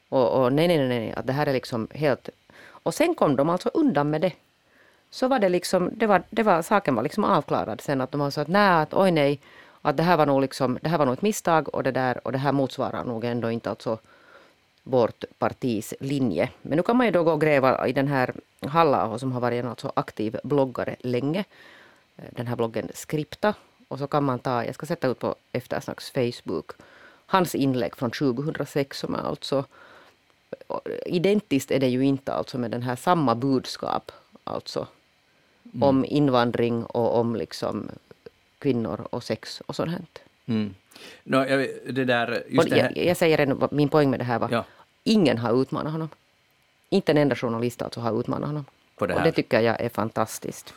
[0.10, 2.30] Och, och nej, nej, nej, nej, att det här är liksom helt...
[2.84, 4.34] Och sen kom de alltså undan med det.
[5.12, 8.32] Så var det liksom, det var, det var, saken var liksom avklarad sen att de
[8.32, 9.40] sa att nej, att oj nej,
[9.82, 12.28] att det här var nog liksom, det här var nog ett misstag och det där
[12.28, 13.98] och det här motsvarar nog ändå inte alltså
[14.84, 16.50] vårt partis linje.
[16.62, 18.34] Men nu kan man ju då gå och gräva i den här
[18.68, 21.46] Halla som har varit en alltså aktiv bloggare länge.
[22.18, 23.54] Eh, den här bloggen Skripta.
[23.88, 26.72] Och så kan man ta, jag ska sätta ut på Eftersnacks Facebook,
[27.26, 29.66] hans inlägg från 2006 som är alltså
[30.70, 34.12] eh, identiskt är det ju inte alltså med den här samma budskap
[34.44, 34.88] alltså
[35.74, 35.84] mm.
[35.84, 37.90] om invandring och om liksom
[38.60, 39.92] kvinnor och sex och sånt.
[39.92, 40.02] Här.
[40.46, 40.76] Mm.
[41.24, 44.40] No, jag, det där, just det jag, jag, säger en, min poäng med det här
[44.40, 44.66] var ja.
[45.04, 46.10] ingen har utmanat honom.
[46.90, 48.66] Inte en enda journalist alltså har utmanat honom.
[48.96, 49.20] På det här.
[49.20, 50.74] Och det tycker jag är fantastiskt.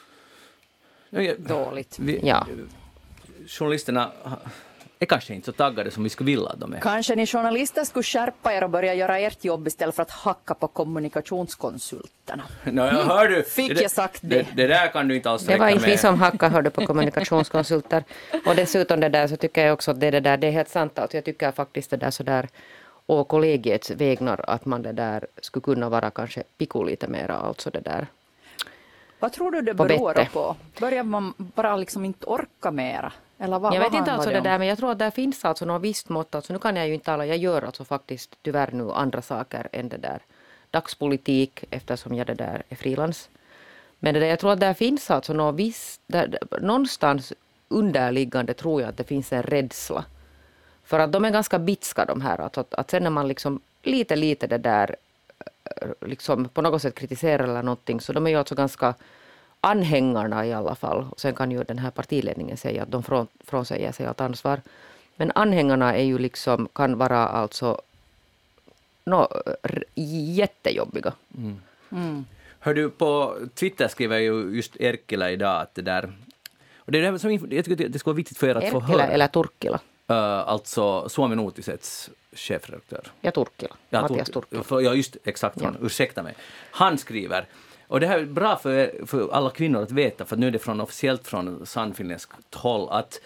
[1.38, 1.98] Dåligt.
[1.98, 2.46] Vi, ja.
[3.46, 4.12] Journalisterna
[5.02, 6.80] är kanske inte så taggade som vi skulle vilja att de är.
[6.80, 10.54] Kanske ni journalister skulle skärpa er och börja göra ert jobb istället för att hacka
[10.54, 12.42] på kommunikationskonsulterna.
[12.64, 14.28] No, jag hör du, Fick det, jag sagt det?
[14.28, 14.46] det?
[14.54, 14.66] det?
[14.66, 18.04] där kan du inte alls Det var inte vi som hackade hörde på kommunikationskonsulter.
[18.46, 20.68] Och dessutom det där så tycker jag också att det, det där, det är helt
[20.68, 20.98] sant.
[20.98, 22.48] Alltså jag tycker faktiskt det där så där
[23.06, 27.70] och kollegiets vägnar att man det där skulle kunna vara kanske piku lite mera alltså
[27.70, 28.06] det där.
[29.18, 30.56] Vad tror du det beror på?
[30.80, 33.12] Börjar man bara liksom inte orka mera?
[33.42, 35.64] Eller vad, jag vet inte alltså det, där, men jag tror att det finns alltså
[35.64, 36.35] något visst mått.
[36.35, 39.68] Alltså, nu kan jag ju inte tala, jag gör alltså faktiskt tyvärr nu andra saker
[39.72, 40.20] än det där
[40.70, 43.28] dagspolitik eftersom jag det där är frilans.
[43.98, 47.33] Men det där, jag tror att det finns alltså något visst, där, någonstans
[47.68, 50.05] underliggande tror jag att det finns en rädsla.
[50.85, 52.40] För att de är ganska bitska de här.
[52.40, 54.96] Att, att, att sen när man liksom lite, lite det där
[56.00, 58.94] liksom på något sätt kritiserar eller någonting så de är ju alltså ganska
[59.64, 63.27] anhängarna i alla fall, och sen kan ju den här partiledningen säga att de från,
[63.44, 64.61] frånsäger sig allt ansvar.
[65.16, 67.81] Men anhängarna är ju liksom, kan vara alltså
[69.05, 69.29] no,
[69.94, 71.12] jättejobbiga.
[71.38, 71.61] Mm.
[71.92, 72.25] Mm.
[72.61, 76.12] Hör du, på Twitter skriver ju just Erkilä idag att det där...
[76.77, 78.81] Och det är det som jag tycker det skulle vara viktigt för er att Erkilä
[78.81, 79.07] få höra.
[79.07, 79.81] eller Turkkila?
[80.11, 80.16] Uh,
[80.48, 83.12] alltså Suomen Uutisets chefredaktör.
[83.20, 83.77] Ja, Turkkila.
[83.90, 84.81] Ja, Mattias Turkkila.
[84.81, 85.62] Ja, just exakt.
[85.62, 85.87] Han, ja.
[85.87, 86.35] Ursäkta mig.
[86.70, 87.46] Han skriver
[87.92, 90.59] och det här är bra för, för alla kvinnor att veta, för nu är det
[90.59, 93.20] från, officiellt från sannfinländskt håll, att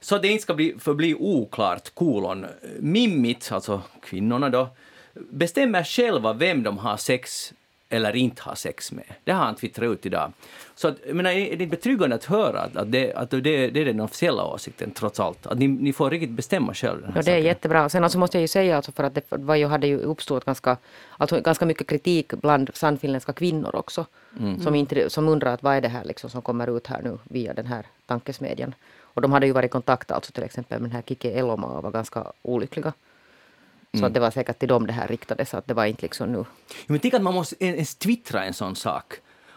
[0.00, 2.46] så att det inte ska bli, förbli oklart, kolon,
[2.78, 4.68] Mimmit, alltså kvinnorna då,
[5.14, 7.52] bestämmer själva vem de har sex
[7.94, 9.04] eller inte har sex med.
[9.24, 10.32] Det har han twittrat ut idag.
[10.74, 14.00] Så att, menar, är det betryggande att höra att, det, att det, det är den
[14.00, 15.46] officiella åsikten trots allt?
[15.46, 17.12] Att ni, ni får riktigt bestämma själva?
[17.16, 17.88] Ja, det är jättebra.
[17.88, 20.44] Sen alltså måste jag ju säga alltså för att det var ju, hade ju uppstått
[20.44, 20.76] ganska,
[21.16, 24.06] alltså ganska mycket kritik bland sannfinländska kvinnor också.
[24.40, 24.60] Mm.
[24.60, 27.18] Som, inte, som undrar att vad är det här liksom som kommer ut här nu
[27.24, 28.74] via den här tankesmedjan.
[29.00, 31.66] Och de hade ju varit i kontakt alltså till exempel med den här Kiki Eloma
[31.66, 32.92] och var ganska olyckliga.
[33.94, 34.06] Så mm.
[34.08, 36.44] att det var säkert till dem det här riktades, att det var inte liksom nu.
[36.86, 39.14] Men tänk att man måste ens twittra en sån sak.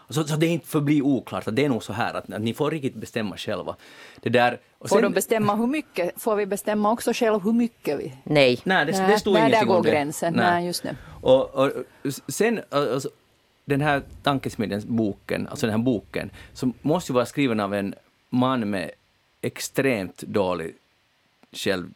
[0.08, 2.54] Så, så det inte förblir oklart, att det är nog så här att, att ni
[2.54, 3.76] får riktigt bestämma själva.
[4.20, 6.22] Det där, och får de bestämma hur mycket?
[6.22, 8.12] Får vi bestämma också själv hur mycket vi...
[8.24, 8.60] Nej.
[8.64, 10.34] Nej, det, det stod nej, där går gränsen.
[10.34, 10.50] Nej.
[10.50, 10.96] nej, just det.
[11.20, 11.72] Och, och
[12.28, 13.10] sen, alltså,
[13.64, 17.94] den här tankesmedjans boken, alltså den här boken, som måste ju vara skriven av en
[18.30, 18.90] man med
[19.40, 20.74] extremt dålig
[21.52, 21.90] själv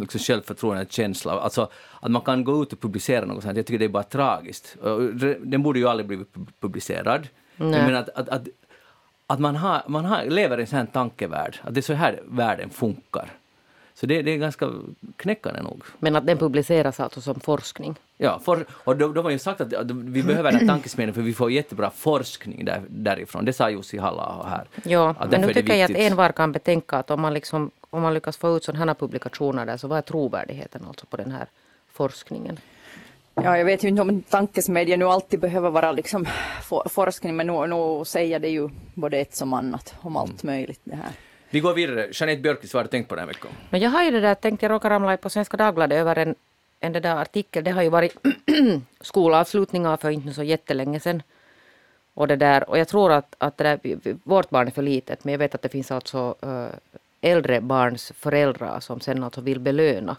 [0.00, 1.32] liksom självförtroende, känsla.
[1.32, 4.02] Alltså att man kan gå ut och publicera något sånt, jag tycker det är bara
[4.02, 4.76] tragiskt.
[5.40, 6.28] Den borde ju aldrig blivit
[6.60, 7.28] publicerad.
[7.56, 7.82] Nej.
[7.82, 8.48] Men att, att, att,
[9.26, 11.92] att man, har, man har, lever i en sån här tankevärld, att det är så
[11.92, 13.30] här världen funkar.
[13.94, 14.68] Så det, det är ganska
[15.16, 15.82] knäckande nog.
[15.98, 17.96] Men att den publiceras alltså som forskning?
[18.16, 21.22] Ja, for, och då, då var ju sagt att, att vi behöver den tankesmedjan för
[21.22, 23.44] vi får jättebra forskning där, därifrån.
[23.44, 24.68] Det sa Jussi halla här.
[24.84, 28.14] Ja, men nu tycker jag att envar kan betänka att om man liksom om man
[28.14, 31.46] lyckas få ut sådana här publikationer där, så vad är trovärdigheten alltså på den här
[31.92, 32.58] forskningen?
[33.34, 36.26] Ja, jag vet ju inte om tankesmedja nu alltid behöver vara liksom
[36.62, 40.54] for, forskning, men nu, nu säger det ju både ett som annat om allt mm.
[40.56, 41.12] möjligt det här.
[41.50, 42.08] Vi går vidare.
[42.12, 43.50] Jeanette Björkis, vad har du tänkt på den här veckan?
[43.70, 46.34] Men jag har ju det där, tänkt jag råkar ramla på Svenska Dagbladet över en,
[46.80, 47.64] en det där artikel.
[47.64, 48.16] Det har ju varit
[49.00, 51.22] skolavslutningar för inte så jättelänge sedan.
[52.14, 55.24] Och, det där, och jag tror att, att det där, vårt barn är för litet,
[55.24, 56.66] men jag vet att det finns alltså uh,
[57.20, 60.16] äldre barns föräldrar som sen alltså vill belöna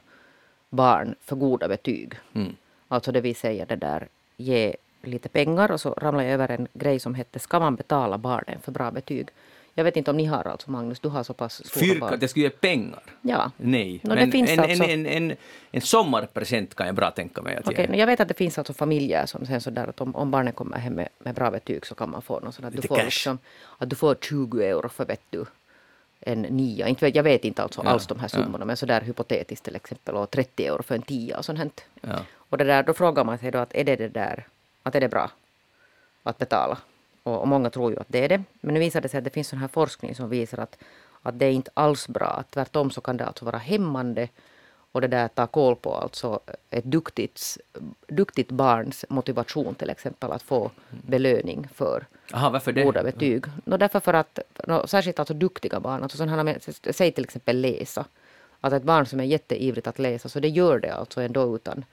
[0.69, 2.13] barn för goda betyg.
[2.33, 2.55] Mm.
[2.87, 6.67] Alltså det vill säga det där ge lite pengar och så ramlade jag över en
[6.73, 9.29] grej som hette Ska man betala barnen för bra betyg?
[9.73, 12.19] Jag vet inte om ni har alltså Magnus, du har så pass stora Fyrka, barn.
[12.19, 13.03] det skulle ge pengar?
[13.21, 13.51] Ja.
[13.57, 14.83] Nej, no, men en, alltså...
[14.83, 15.35] en, en,
[15.71, 17.97] en, sommarpresent kan jag bra tänka mig att okay, ge.
[17.97, 20.77] Jag vet att det finns alltså familjer som sen sådär att om, om barnen kommer
[20.77, 23.39] hem med, med bra betyg så kan man få något sånt att du får, liksom,
[23.77, 25.45] att du får 20 euro för vet du
[26.21, 26.87] en nia.
[26.87, 28.65] Inte, jag vet inte alltså ja, alls de här summorna ja.
[28.65, 31.85] men sådär hypotetiskt till exempel och 30 euro för en tia och sånt.
[32.01, 32.19] Ja.
[32.35, 34.47] Och det där, då frågar man sig då att är det det där,
[34.83, 35.31] att är det bra
[36.23, 36.77] att betala?
[37.23, 38.43] Och, och många tror ju att det är det.
[38.61, 40.77] Men nu visar det sig att det finns sån här forskning som visar att,
[41.21, 42.43] att det är inte alls bra.
[42.49, 44.29] Tvärtom så kan det alltså vara hämmande
[44.91, 47.57] och det där tar koll på alltså ett duktigt,
[48.07, 53.45] duktigt barns motivation till exempel att få belöning för Aha, goda betyg.
[53.65, 57.61] No, därför för att, no, särskilt alltså duktiga barn, alltså sådana med, säg till exempel
[57.61, 58.05] läsa.
[58.61, 61.85] Att ett barn som är jätteivrigt att läsa, så det gör det alltså ändå utan,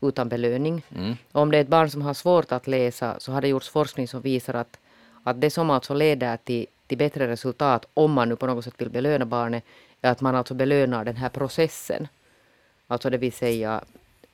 [0.00, 0.82] utan belöning.
[0.96, 1.16] Mm.
[1.32, 4.08] om det är ett barn som har svårt att läsa så har det gjorts forskning
[4.08, 4.78] som visar att,
[5.22, 8.74] att det som alltså leder till, till bättre resultat om man nu på något sätt
[8.76, 9.64] vill belöna barnet
[10.00, 12.08] är att man alltså belönar den här processen.
[12.92, 13.80] Alltså det vill säga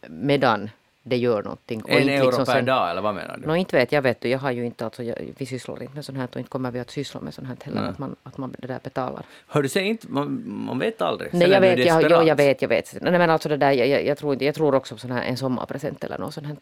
[0.09, 0.71] medan
[1.03, 1.83] det gör någonting.
[1.89, 3.47] En euro liksom per sen, dag eller vad menar du?
[3.47, 5.95] No, inte vet jag, vet du, jag har ju inte, alltså, jag, vi sysslar inte
[5.95, 8.17] med sånt här och inte kommer vi att syssla med sånt här heller, att man,
[8.23, 9.23] att man det där betalar.
[9.47, 11.35] Hör du, inte, man, man vet aldrig.
[11.35, 12.97] Nej, jag vet, jag, jo, jag vet, jag vet.
[13.01, 15.23] Nej, men alltså det där, jag, jag, jag, tror, jag tror också på sån här,
[15.23, 16.57] en sommarpresent eller något sånt här.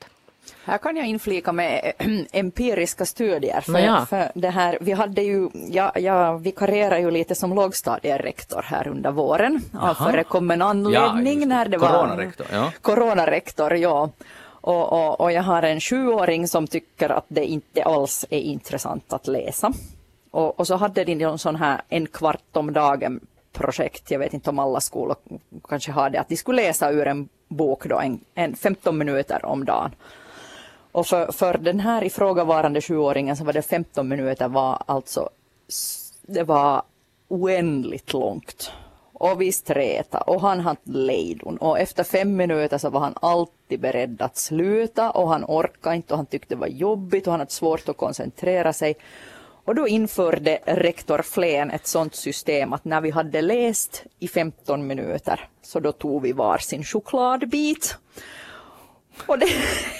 [0.66, 1.92] Här kan jag inflika med
[2.32, 3.60] empiriska studier.
[3.60, 4.06] För, ja.
[4.06, 9.10] för det här, vi hade ju, jag, jag vikarierade ju lite som lågstadierektor här under
[9.10, 11.40] våren av förekommen anledning.
[11.40, 12.46] Ja, när det var coronarektor.
[12.52, 12.72] Ja.
[12.82, 14.10] Coronarektor, ja.
[14.48, 19.12] Och, och, och, jag har en sjuåring som tycker att det inte alls är intressant
[19.12, 19.72] att läsa.
[20.30, 23.20] Och, och så hade de en sån här en kvart om dagen
[23.52, 25.16] projekt, jag vet inte om alla skolor
[25.68, 29.44] kanske har det, att de skulle läsa ur en bok då, en, en 15 minuter
[29.44, 29.90] om dagen.
[30.96, 35.28] Och för, för den här ifrågavarande sjuåringen så var det 15 minuter var alltså,
[36.22, 36.82] det var
[37.28, 38.72] oändligt långt.
[39.12, 43.80] Och vi sträta och han hade lejdon och efter fem minuter så var han alltid
[43.80, 47.40] beredd att sluta och han orkade inte och han tyckte det var jobbigt och han
[47.40, 48.94] hade svårt att koncentrera sig.
[49.64, 54.86] Och då införde rektor Flen ett sådant system att när vi hade läst i 15
[54.86, 57.98] minuter så då tog vi var sin chokladbit.
[59.26, 59.46] Och det,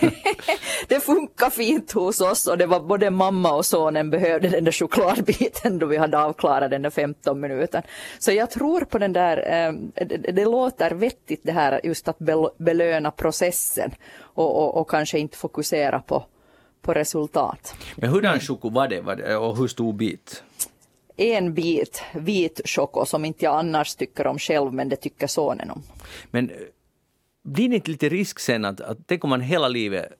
[0.88, 4.72] det funkar fint hos oss och det var både mamma och sonen behövde den där
[4.72, 7.82] chokladbiten då vi hade avklarat den där 15 minuter.
[8.18, 12.18] Så jag tror på den där, eh, det, låter vettigt det här just att
[12.58, 16.24] belöna processen och, och, och kanske inte fokusera på
[16.86, 17.74] på resultat.
[17.96, 20.42] Men hurdan choko var det och hur stor bit?
[21.16, 25.70] En bit vit choko som inte jag annars tycker om själv men det tycker sonen
[25.70, 25.82] om.
[26.30, 26.50] Men
[27.47, 30.12] blir det inte lite risk sen att, att tänk om man hela livet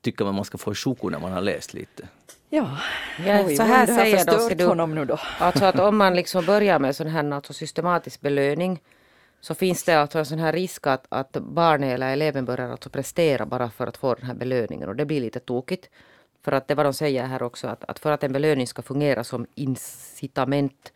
[0.00, 2.08] tycker man ska få choko när man har läst lite?
[2.50, 2.78] Ja,
[3.26, 5.18] ja Oj, så här säger då, du, honom nu då.
[5.38, 8.80] Alltså att om man liksom börjar med sån här alltså systematisk belöning
[9.40, 12.90] så finns det alltså en sån här risk att, att barnet eller eleven börjar alltså
[12.90, 15.88] prestera bara för att få den här belöningen och det blir lite tokigt.
[16.44, 18.82] För att det vad de säger här också att, att för att en belöning ska
[18.82, 20.92] fungera som incitament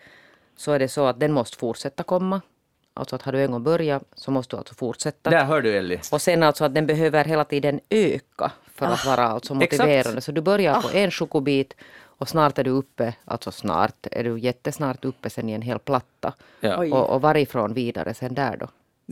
[0.57, 2.41] så är det så att den måste fortsätta komma.
[2.99, 5.31] Alltså att har du en gång börjat så måste du alltså fortsätta.
[5.31, 6.01] Där hör du Ellie.
[6.13, 9.99] Och sen alltså att den behöver hela tiden öka för ah, att vara alltså motiverande.
[9.99, 10.25] Exakt.
[10.25, 10.83] Så du börjar ah.
[10.83, 11.75] på en chokobit
[12.19, 15.79] och snart är du uppe, alltså snart, är du jättesnart uppe sen i en hel
[15.79, 16.35] platta.
[16.61, 16.77] Ja.
[16.77, 18.69] Och, och varifrån vidare sen där då?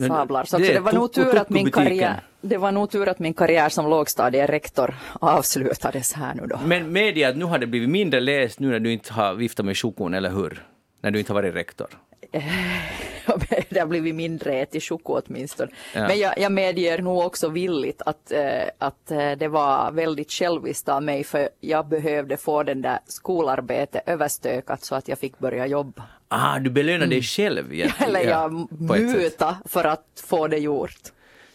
[0.07, 0.43] Sablar.
[0.43, 3.33] Så det, det, var nog tur att min karriär, det var nog tur att min
[3.33, 6.59] karriär som lågstadierektor avslutades här nu då.
[6.65, 9.65] Men medge att nu har det blivit mindre läst nu när du inte har viftat
[9.65, 10.65] med chokon, eller hur?
[11.01, 11.87] När du inte har varit rektor.
[13.69, 15.71] det har blivit mindre ätit choko åtminstone.
[15.93, 16.07] Ja.
[16.07, 18.41] Men jag, jag medger nog också villigt att, äh,
[18.77, 24.03] att äh, det var väldigt själviskt av mig för jag behövde få den där skolarbetet
[24.05, 26.03] överstökat så att jag fick börja jobba.
[26.27, 27.23] Ah, du belönar dig mm.
[27.23, 27.73] själv?
[27.73, 31.01] Ja, Eller jag muta för att få det gjort.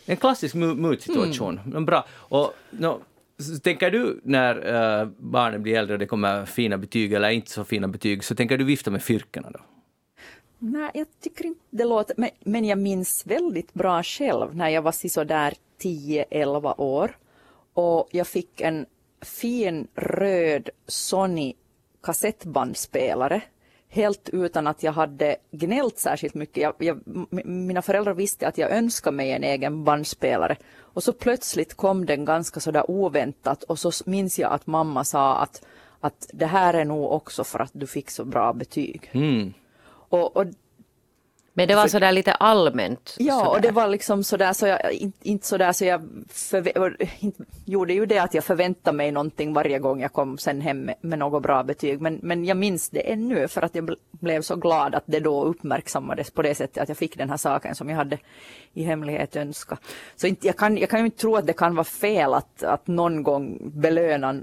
[0.07, 1.61] En klassisk mutsituation.
[1.67, 1.85] Mm.
[1.85, 2.07] Bra.
[2.11, 3.01] Och, no,
[3.63, 4.57] tänker du när
[5.03, 8.35] uh, barnen blir äldre och det kommer fina betyg eller inte så fina betyg, så
[8.35, 9.61] tänker du vifta med fyrkorna då?
[10.65, 14.83] Nej, jag tycker inte det låter, men, men jag minns väldigt bra själv när jag
[14.83, 17.17] var sådär 10-11 år
[17.75, 18.87] och jag fick en
[19.21, 21.55] fin röd Sony
[22.03, 23.43] kassettbandspelare
[23.89, 26.63] helt utan att jag hade gnällt särskilt mycket.
[26.63, 27.01] Jag, jag,
[27.47, 32.25] mina föräldrar visste att jag önskade mig en egen bandspelare och så plötsligt kom den
[32.25, 35.67] ganska sådär oväntat och så minns jag att mamma sa att,
[36.01, 39.11] att det här är nog också för att du fick så bra betyg.
[39.13, 39.53] Mm.
[40.13, 40.47] Och, och
[41.55, 43.17] men det var så där lite allmänt?
[43.19, 43.51] Ja, sådär.
[43.51, 46.03] och det var liksom sådär så jag, inte, inte sådär så jag
[47.21, 50.81] inte, gjorde ju det att jag förväntade mig någonting varje gång jag kom sen hem
[50.81, 52.01] med, med något bra betyg.
[52.01, 55.45] Men, men jag minns det ännu för att jag blev så glad att det då
[55.45, 58.19] uppmärksammades på det sättet att jag fick den här saken som jag hade
[58.73, 59.81] i hemlighet önskat.
[60.17, 62.63] Så inte, jag, kan, jag kan ju inte tro att det kan vara fel att,
[62.63, 64.43] att någon gång belöna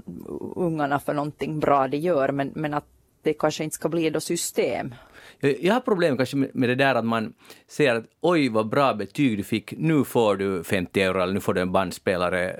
[0.56, 2.86] ungarna för någonting bra de gör men, men att
[3.22, 4.94] det kanske inte ska bli då system.
[5.40, 7.32] Eh, jag har problem kanske med det där att man
[7.68, 11.40] säger att oj vad bra betyg du fick, nu får du 50 euro eller nu
[11.40, 12.50] får du en bandspelare.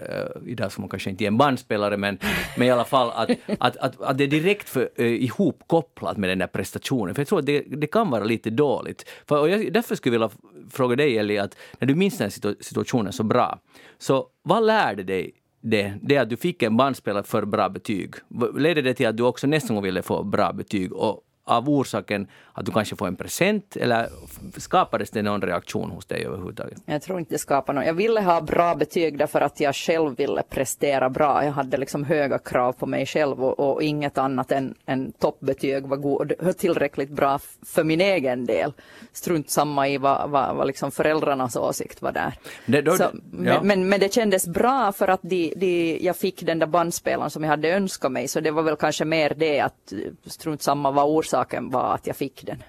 [0.45, 2.19] Uh, idag ska man kanske inte ge en bandspelare men,
[2.57, 6.31] men i alla fall att, att, att, att det är direkt för, uh, ihopkopplat med
[6.31, 7.15] den där prestationen.
[7.15, 9.09] För jag tror att det, det kan vara lite dåligt.
[9.29, 10.37] För, och jag, därför skulle jag vilja
[10.71, 13.59] fråga dig Eli, att när du minns den här situationen så bra,
[13.99, 18.15] så vad lärde dig det, det att du fick en bandspelare för bra betyg,
[18.57, 20.93] ledde det till att du också nästa gång ville få bra betyg?
[20.93, 24.09] Och av orsaken att du kanske får en present eller
[24.57, 26.79] skapades det någon reaktion hos dig överhuvudtaget?
[26.87, 27.87] Jag tror inte det skapade någon.
[27.87, 31.45] Jag ville ha bra betyg därför att jag själv ville prestera bra.
[31.45, 35.87] Jag hade liksom höga krav på mig själv och, och inget annat än, än toppbetyg
[35.87, 38.73] var god, tillräckligt bra för min egen del.
[39.13, 42.35] Strunt samma i vad, vad, vad liksom föräldrarnas åsikt var där.
[42.67, 43.11] Det, då, Så, ja.
[43.31, 47.31] men, men, men, det kändes bra för att de, de, jag fick den där bandspelaren
[47.31, 49.93] som jag hade önskat mig så det var väl kanske mer det att
[50.27, 52.63] strunt samma vad orsaken var att jag fick den.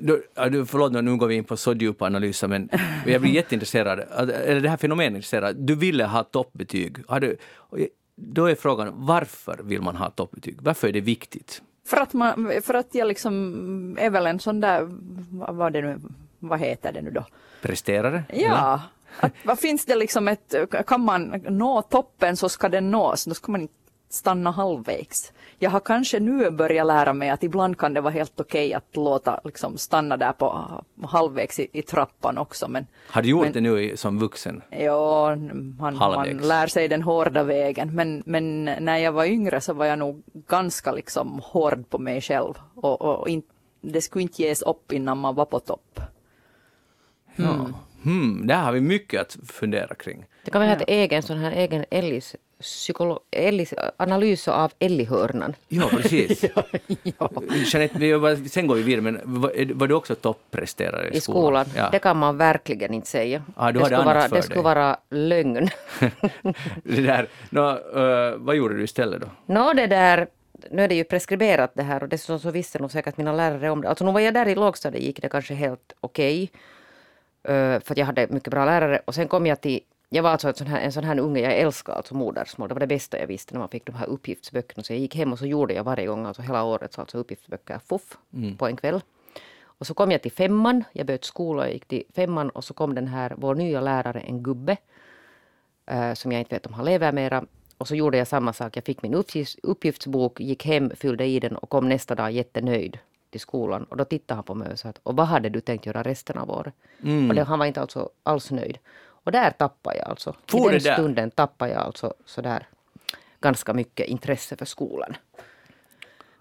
[0.00, 0.18] Då,
[0.66, 2.68] förlåt, nu går vi in på så djupa analyser, men
[3.06, 5.56] jag blir jätteintresserad, eller det här fenomenet intresserad.
[5.56, 6.96] Du ville ha toppbetyg.
[7.20, 7.36] Du,
[8.16, 10.58] då är frågan, varför vill man ha toppbetyg?
[10.62, 11.62] Varför är det viktigt?
[11.86, 14.88] För att, man, för att jag liksom är väl en sån där,
[15.52, 16.00] vad, det nu,
[16.38, 17.24] vad heter det nu då?
[17.62, 18.24] Presterare?
[18.32, 18.82] Ja.
[19.20, 20.54] Att, vad finns det liksom ett,
[20.86, 23.74] kan man nå toppen så ska den nås, då ska man inte
[24.08, 25.32] stanna halvvägs.
[25.58, 28.96] Jag har kanske nu börjat lära mig att ibland kan det vara helt okej att
[28.96, 30.66] låta liksom stanna där på
[31.02, 32.68] halvvägs i, i trappan också.
[32.68, 34.62] Men, har du gjort men, det nu som vuxen?
[34.70, 35.36] Ja,
[35.78, 37.94] man, man, lär sig den hårda vägen.
[37.94, 42.20] Men, men när jag var yngre så var jag nog ganska liksom hård på mig
[42.20, 42.54] själv.
[42.74, 43.42] Och, och in,
[43.80, 46.00] det skulle inte ges upp innan man var på topp.
[47.36, 47.50] Mm.
[47.50, 47.68] Ja.
[48.02, 50.24] Hmm, där har vi mycket att fundera kring.
[50.46, 55.54] Det kan vara ett egen sån här egen Ellis psykolo- Ellis, analys av Ellihörnan.
[55.68, 56.44] Ja, precis.
[57.18, 57.30] ja.
[57.66, 59.20] Jeanette, vi var, sen går vi vidare, men
[59.78, 61.66] var, du också toppresterare i, I skolan?
[61.76, 61.88] Ja.
[61.92, 63.42] Det kan man verkligen inte säga.
[63.56, 65.68] Ah, det, skulle vara, det skulle vara lögn.
[66.82, 67.28] det där.
[67.50, 69.26] Nå, eh, vad gjorde du istället då?
[69.46, 70.26] Nå, det där,
[70.70, 73.70] nu är det ju preskriberat det här och dessutom så visste nog säkert mina lärare
[73.70, 73.88] om det.
[73.88, 76.50] Alltså nu var jag där i lågstadiet gick det kanske helt okej.
[77.48, 79.00] Eh, för jag hade mycket bra lärare.
[79.04, 81.40] Och sen kom jag till, jag var alltså en sån här, en sån här unge,
[81.40, 82.68] jag älskar alltså modersmål.
[82.68, 84.82] Det var det bästa jag visste när man fick de här uppgiftsböckerna.
[84.82, 87.18] Så jag gick hem och så gjorde jag varje gång, alltså hela året, så alltså
[87.18, 88.18] uppgiftsböcker, fuff,
[88.58, 89.00] på en kväll.
[89.78, 92.74] Och så kom jag till femman, jag bytte skola, jag gick till femman och så
[92.74, 94.76] kom den här, vår nya lärare, en gubbe
[95.86, 97.44] eh, som jag inte vet om han lever mera.
[97.78, 98.76] Och så gjorde jag samma sak.
[98.76, 102.98] Jag fick min uppgifts, uppgiftsbok, gick hem, fyllde i den och kom nästa dag jättenöjd
[103.30, 103.84] till skolan.
[103.84, 106.02] Och då tittade han på mig och sa att, och vad hade du tänkt göra
[106.02, 106.74] resten av året?
[107.30, 108.78] Och det, han var inte alltså alls nöjd.
[109.26, 110.34] Och där tappade jag alltså.
[110.46, 112.66] For I den stunden tappade jag alltså sådär
[113.40, 115.16] ganska mycket intresse för skolan.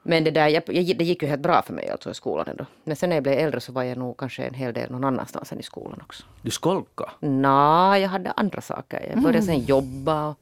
[0.03, 2.65] Men det, där, jag, det gick ju helt bra för mig alltså i skolan ändå.
[2.83, 5.03] Men sen när jag blev äldre så var jag nog kanske en hel del någon
[5.03, 6.23] annanstans än i skolan också.
[6.41, 7.11] Du skolkade?
[7.19, 9.07] Nå, jag hade andra saker.
[9.09, 10.37] Jag började sen jobba och,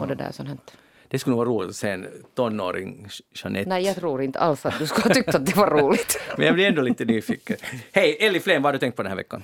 [0.00, 0.48] och det där sånt.
[0.48, 0.58] här.
[1.08, 3.68] Det skulle nog vara roligt att se en tonåring Jeanette.
[3.68, 6.20] Nej, jag tror inte alls att du skulle ha tyckt att det var roligt.
[6.36, 7.56] Men jag blir ändå lite nyfiken.
[7.92, 9.42] Hej, Elli Flen, vad har du tänkt på den här veckan?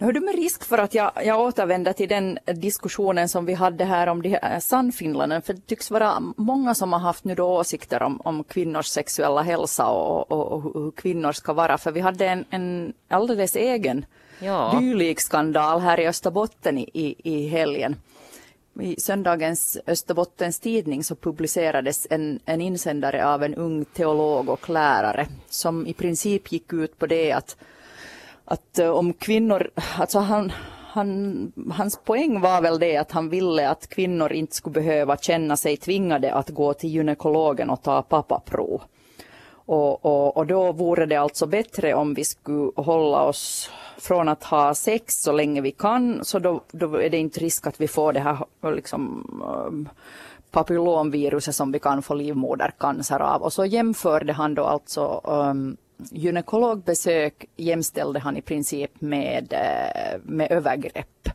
[0.00, 3.54] Nu hör du med risk för att jag, jag återvänder till den diskussionen som vi
[3.54, 7.34] hade här om de här Sannfinlanden, för det tycks vara många som har haft nu
[7.34, 11.92] då åsikter om, om kvinnors sexuella hälsa och, och, och hur kvinnor ska vara, för
[11.92, 14.04] vi hade en, en alldeles egen
[14.42, 14.78] Ja.
[14.80, 17.96] dylik skandal här i Österbotten i, i, i helgen.
[18.80, 25.26] I söndagens Österbottens tidning så publicerades en, en insändare av en ung teolog och lärare
[25.48, 27.56] som i princip gick ut på det att,
[28.50, 30.52] att eh, om kvinnor, alltså han,
[30.88, 35.56] han, hans poäng var väl det att han ville att kvinnor inte skulle behöva känna
[35.56, 38.82] sig tvingade att gå till gynekologen och ta pappaprov.
[39.52, 44.44] Och, och, och då vore det alltså bättre om vi skulle hålla oss från att
[44.44, 47.88] ha sex så länge vi kan, så då, då är det inte risk att vi
[47.88, 49.26] får det här liksom,
[49.66, 49.88] um,
[50.50, 53.42] papillomviruset som vi kan få livmodercancer av.
[53.42, 55.76] Och så jämförde han då alltså um,
[56.10, 61.28] gynekologbesök jämställde han i princip med, eh, med övergrepp.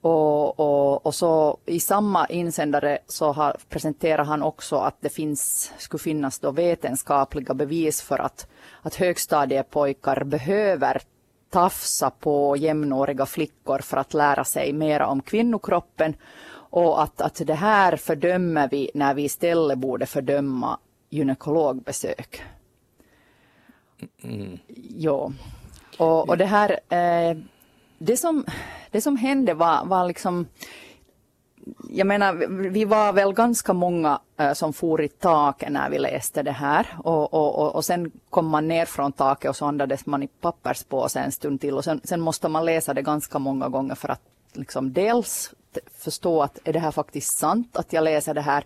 [0.00, 5.72] Och, och, och så i samma insändare så har, presenterar han också att det finns,
[5.78, 8.46] skulle finnas då vetenskapliga bevis för att,
[8.82, 11.02] att högstadiepojkar behöver
[11.50, 16.16] tafsa på jämnåriga flickor för att lära sig mera om kvinnokroppen
[16.70, 20.78] och att, att det här fördömer vi när vi istället borde fördöma
[21.10, 22.42] gynekologbesök.
[24.96, 25.32] Ja.
[25.98, 27.36] Och, och det här, eh,
[27.98, 28.44] det som,
[28.90, 30.46] det som hände var, var liksom,
[31.90, 35.98] jag menar, vi- vi var väl ganska många eh, som for i taket när vi
[35.98, 39.66] läste det här och, och, och, och sen kom man ner från taket och så
[39.66, 43.38] andades man i papperspåse en stund till och sen, sen måste man läsa det ganska
[43.38, 44.22] många gånger för att
[44.52, 45.54] liksom dels
[45.98, 48.64] förstå att är det här faktiskt sant att jag läser det här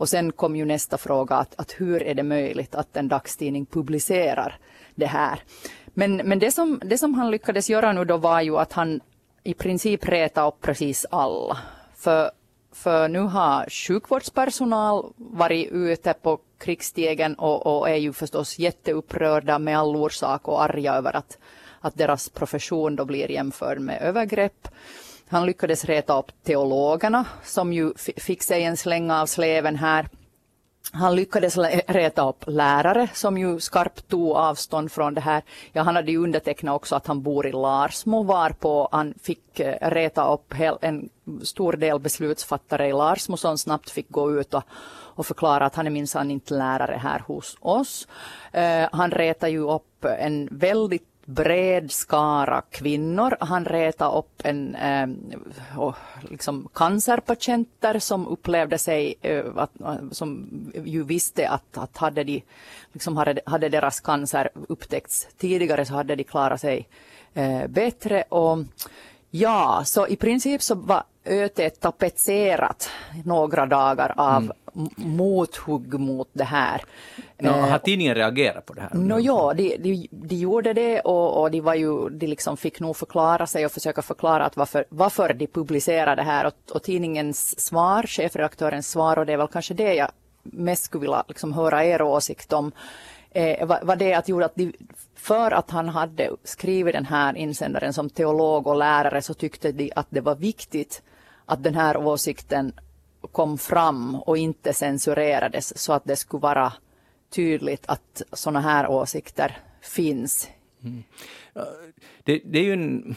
[0.00, 3.66] och sen kom ju nästa fråga att, att hur är det möjligt att en dagstidning
[3.66, 4.58] publicerar
[4.94, 5.42] det här.
[5.86, 9.00] Men, men det, som, det som han lyckades göra nu då var ju att han
[9.42, 11.58] i princip reta upp precis alla.
[11.96, 12.30] För,
[12.72, 19.78] för nu har sjukvårdspersonal varit ute på krigsstegen och, och är ju förstås jätteupprörda med
[19.78, 21.38] all orsak och arga över att,
[21.80, 24.68] att deras profession då blir jämförd med övergrepp.
[25.30, 30.08] Han lyckades reta upp teologerna som ju fick sig en släng av sleven här.
[30.92, 31.56] Han lyckades
[31.86, 35.42] reta upp lärare som ju skarpt tog avstånd från det här.
[35.72, 39.90] Ja, han hade ju undertecknat också att han bor i Larsmo varpå han fick eh,
[39.90, 41.08] reta upp en
[41.42, 44.62] stor del beslutsfattare i Larsmo som snabbt fick gå ut och,
[45.14, 48.08] och förklara att han är minsann inte lärare här hos oss.
[48.54, 53.36] Uh, han retar ju upp en väldigt bred skara kvinnor.
[53.40, 55.08] Han retade upp en, eh,
[56.30, 60.48] liksom cancerpatienter som upplevde sig, eh, att, eh, som
[60.84, 62.42] ju visste att, att hade, de,
[62.92, 66.88] liksom hade, hade deras cancer upptäckts tidigare så hade de klarat sig
[67.34, 68.22] eh, bättre.
[68.22, 68.58] Och
[69.30, 72.90] ja, så i princip så var ötet tapetserat
[73.24, 76.82] några dagar av m- mothugg mot det här.
[77.38, 78.90] Nå, har tidningen reagerat på det här?
[78.94, 82.80] Nå ja, de, de, de gjorde det och, och de, var ju, de liksom fick
[82.80, 86.82] nog förklara sig och försöka förklara att varför, varför de publicerade det här och, och
[86.82, 90.10] tidningens svar, chefredaktörens svar och det är väl kanske det jag
[90.42, 92.72] mest skulle vilja liksom höra er åsikt om,
[93.30, 94.72] eh, var, var det att, gjorde att de,
[95.16, 99.92] för att han hade skrivit den här insändaren som teolog och lärare så tyckte de
[99.96, 101.02] att det var viktigt
[101.50, 102.72] att den här åsikten
[103.32, 106.72] kom fram och inte censurerades så att det skulle vara
[107.30, 110.48] tydligt att sådana här åsikter finns.
[110.82, 111.02] Mm.
[112.24, 113.16] Det, det, är ju en,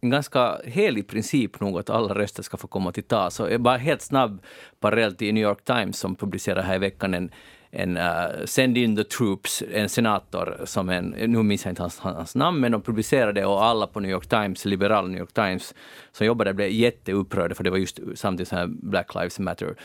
[0.00, 3.40] en, ganska helig princip nog att alla röster ska få komma till tals.
[3.58, 4.42] Bara helt snabb
[4.80, 7.30] parallell till New York Times som publicerade här i veckan en,
[7.70, 11.98] en uh, Send in the troops, en senator som en, nu minns jag inte hans,
[11.98, 15.74] hans namn, men de publicerade och alla på New York Times, liberala New York Times,
[16.12, 19.76] som jobbade blev jätteupprörda för det var just samtidigt här Black Lives Matter.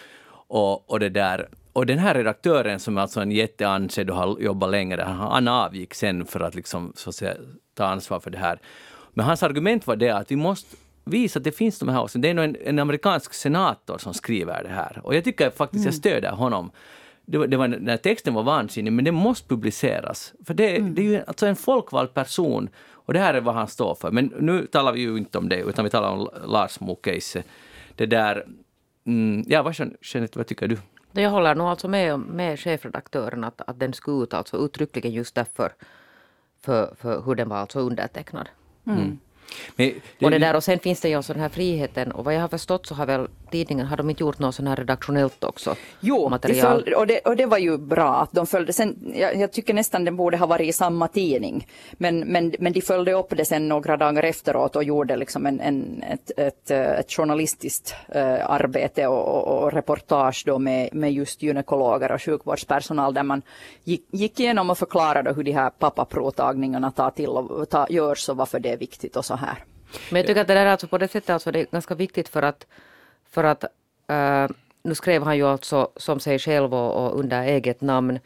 [0.48, 4.40] Och, och det där och den här redaktören som är alltså en jätteansedd och har
[4.40, 7.34] jobbat länge han avgick sen för att, liksom, så att säga,
[7.74, 8.60] ta ansvar för det här.
[9.14, 12.30] Men hans argument var det att vi måste visa att det finns de här Det
[12.30, 15.02] är en, en amerikansk senator som skriver det här.
[15.04, 15.86] Och jag tycker faktiskt mm.
[15.86, 16.72] jag stöder honom
[17.26, 20.34] det var, det var, den här texten var vansinnig, men den måste publiceras.
[20.46, 20.96] För det, mm.
[20.96, 22.70] det är ju alltså en folkvald person
[23.06, 24.12] och det här är vad han står för.
[24.12, 27.44] Men nu talar vi ju inte om det, utan vi talar om Lars Mo-case.
[27.96, 28.46] Det där...
[29.06, 30.78] Mm, ja, vad, Jeanette, vad tycker du?
[31.12, 35.36] Jag håller nog alltså med, med chefredaktören att, att den skulle ut alltså uttryckligen just
[35.36, 35.72] därför
[36.62, 38.50] för, för hur den var alltså undertecknad.
[38.88, 39.20] Mm.
[39.76, 42.26] Men det, och, det där, och sen finns det ju också den här friheten och
[42.26, 44.76] vad jag har förstått så har väl tidningen, har de inte gjort något sån här
[44.76, 45.76] redaktionellt också?
[46.00, 46.72] Jo, material?
[46.72, 48.74] Följde, och, det, och det var ju bra att de följde.
[48.74, 51.68] Sen, jag, jag, tycker nästan den borde ha varit i samma tidning.
[51.92, 55.60] Men, men, men de följde upp det sen några dagar efteråt och gjorde liksom en,
[55.60, 61.42] en ett, ett, ett journalistiskt uh, arbete och, och, och, reportage då med, med just
[61.42, 63.42] gynekologer och sjukvårdspersonal där man
[63.84, 68.38] gick, gick igenom och förklarade hur de här pappaprovtagningarna tar till och tar, görs och
[68.38, 69.64] varför det är viktigt och så här.
[70.10, 72.30] Men jag tycker att det där alltså på det sättet alltså det är ganska viktigt
[72.30, 72.68] för att,
[73.30, 73.64] för att
[74.12, 78.20] uh, nu skrev han ju alltså som sig själv och, och, under eget namn.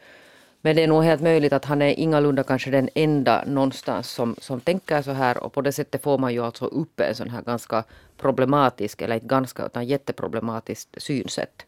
[0.60, 4.36] Men det är nog helt möjligt att han är ingalunda kanske den enda någonstans som,
[4.38, 7.30] som tänker så här och på det sättet får man ju alltså upp en sån
[7.30, 7.84] här ganska
[8.16, 11.67] problematisk, eller inte ganska utan jätteproblematiskt synsätt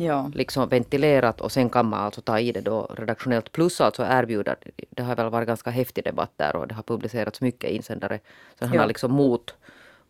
[0.00, 0.30] ja.
[0.34, 4.56] liksom ventilerat och sen kan man alltså ta i det då redaktionellt plus alltså erbjuda,
[4.90, 8.20] det har väl varit ganska häftig debatt där och det har publicerats mycket insändare.
[8.58, 8.80] Så han ja.
[8.80, 9.54] har liksom mot,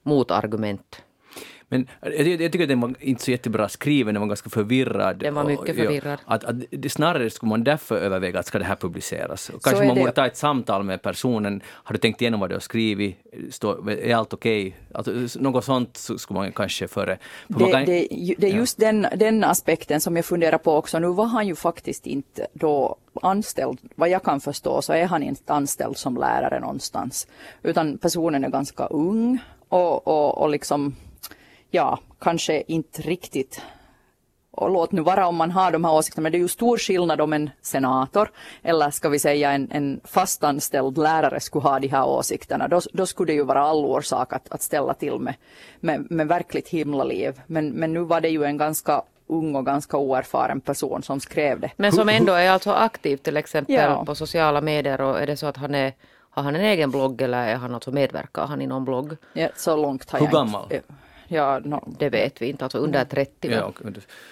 [0.02, 1.02] motargument
[1.68, 5.18] men jag, jag tycker att den var inte så jättebra skriven, den var ganska förvirrad.
[5.18, 6.18] Den var mycket förvirrad.
[6.24, 6.56] Och, att, att,
[6.88, 9.50] snarare skulle man därför överväga att ska det här publiceras.
[9.50, 11.62] Och kanske man borde ta ett samtal med personen.
[11.66, 13.16] Har du tänkt igenom vad du har skrivit?
[13.50, 14.66] Står, är allt okej?
[14.66, 15.18] Okay?
[15.18, 17.18] Alltså, något sånt skulle man kanske före.
[17.52, 18.06] För det, kan, det,
[18.38, 18.86] det, är just ja.
[18.86, 20.98] den, den aspekten som jag funderar på också.
[20.98, 25.22] Nu var han ju faktiskt inte då anställd, vad jag kan förstå så är han
[25.22, 27.26] inte anställd som lärare någonstans.
[27.62, 29.38] Utan personen är ganska ung
[29.68, 30.96] och, och, och liksom
[31.70, 33.62] ja, kanske inte riktigt
[34.58, 36.78] och låt nu vara om man har de här åsikterna, men det är ju stor
[36.78, 38.30] skillnad om en senator
[38.62, 42.68] eller ska vi säga en, en fastanställd lärare skulle ha de här åsikterna.
[42.68, 45.34] Då, då skulle det ju vara all orsak att, att ställa till med,
[45.80, 47.40] med, med verkligt himlaliv.
[47.46, 51.60] Men, men nu var det ju en ganska ung och ganska oerfaren person som skrev
[51.60, 51.70] det.
[51.76, 54.04] Men som ändå är alltså aktiv till exempel ja.
[54.04, 55.92] på sociala medier och är det så att han är
[56.30, 59.16] har han en egen blogg eller är han alltså medverkar han i någon blogg?
[59.32, 60.62] Ja, så långt har Hur jag gammal?
[60.62, 60.82] Inte.
[61.28, 63.48] Ja, no, det vet vi inte, alltså under 30.
[63.50, 63.72] Ja,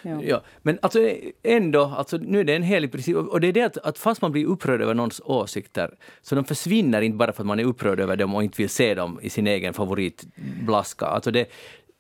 [0.03, 0.23] ja.
[0.23, 0.43] ja.
[0.63, 0.99] Men alltså
[1.43, 4.23] ändå, alltså, nu är det en helig princip och det är det att, att fast
[4.23, 7.65] man blir upprörd över någons åsikter så de försvinner inte bara för att man är
[7.65, 11.07] upprörd över dem och inte vill se dem i sin egen favoritblaska.
[11.07, 11.47] Alltså det,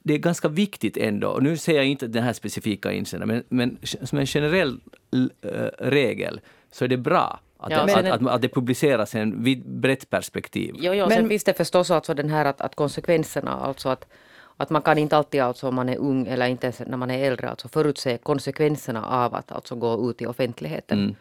[0.03, 3.44] det är ganska viktigt ändå, och nu säger jag inte den här specifika insändaren, men,
[3.49, 4.80] men som en generell
[5.42, 6.40] äh, regel
[6.70, 10.11] så är det bra att, ja, det, att, att, att, det publiceras i ett brett
[10.11, 10.74] perspektiv.
[10.78, 14.07] Jo, jo, men, sen finns det förstås alltså den här att, att konsekvenserna, alltså att
[14.57, 17.11] att man kan inte alltid, alltså, om man är ung eller inte ens när man
[17.11, 20.99] är äldre, alltså förutse konsekvenserna av att alltså, gå ut i offentligheten.
[20.99, 21.17] Mm.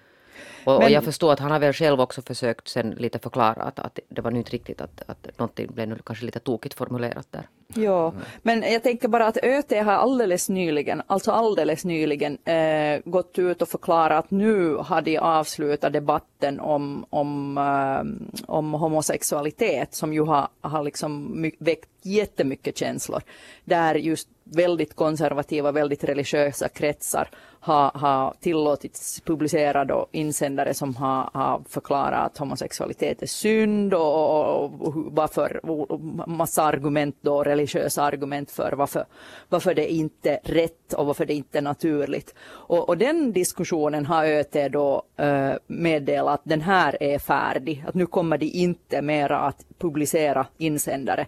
[0.64, 3.64] Och, men, och, jag förstår att han har väl själv också försökt sen lite förklara
[3.64, 6.74] att, att det var nu inte riktigt att, att någonting blev nu kanske lite tokigt
[6.76, 7.48] formulerat där.
[7.68, 13.40] Ja, men jag tänker bara att ÖT har alldeles nyligen, alltså alldeles nyligen eh, gått
[13.40, 20.14] ut och förklarat att nu har de avslutat debatten om, om, eh, om homosexualitet som
[20.14, 23.22] ju har, har liksom väckt jättemycket känslor.
[23.66, 27.30] Där just väldigt konservativa, väldigt religiösa kretsar
[27.60, 34.64] har, har tillåtits publicera då insändare som har, har förklarat att homosexualitet är synd och,
[34.64, 39.06] och, och varför, och massa argument då, religiösa argument för varför,
[39.50, 42.34] varför det inte är rätt och varför det inte är naturligt.
[42.48, 47.96] Och, och den diskussionen har ÖT då eh, meddelat att den här är färdig, att
[47.96, 51.28] nu kommer de inte mera att publicera insändare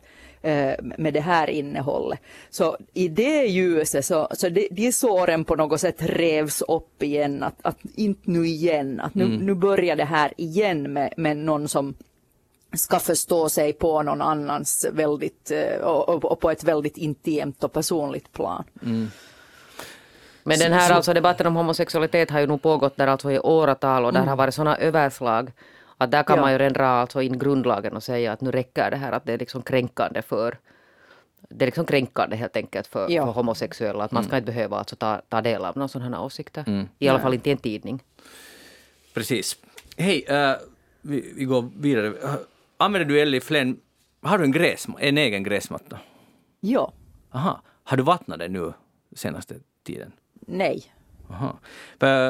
[0.97, 2.19] med det här innehållet.
[2.49, 7.43] Så i det ljuset så, så de, de såren på något sätt revs upp igen,
[7.43, 9.37] att, att inte nu igen, att nu, Mm.
[9.45, 11.95] nu börjar det här igen med, med någon som
[12.73, 17.63] ska förstå sig på någon annans väldigt, eh, och, och, och på ett väldigt intimt
[17.63, 18.63] och personligt plan.
[20.43, 24.05] Men den här alltså debatten om homosexualitet har ju nog pågått där alltså i åratal
[24.05, 25.51] och där har varit sådana överslag
[25.97, 26.41] att där kan Ja.
[26.41, 29.25] man ju redan dra alltså in grundlagen och säga att nu räcker det här att
[29.25, 30.57] det är liksom kränkande för
[31.49, 33.25] det är liksom kränkande helt enkelt för, Ja.
[33.25, 34.03] för homosexuella.
[34.03, 36.87] Att man ska inte behöva alltså ta, ta del av några sådana här åsikter.
[36.99, 38.03] I alla fall inte i en tidning.
[39.13, 39.57] Precis.
[39.97, 40.53] Hej, eh,
[41.01, 42.13] vi, vi går vidare.
[42.77, 43.79] Använder du Ellie Flen,
[44.21, 45.99] har du en, gräs, en egen gräsmatta?
[46.59, 46.93] Ja,
[47.31, 47.61] Aha.
[47.83, 48.73] Har du vattnat den nu
[49.15, 50.11] senaste tiden?
[50.33, 50.93] nej.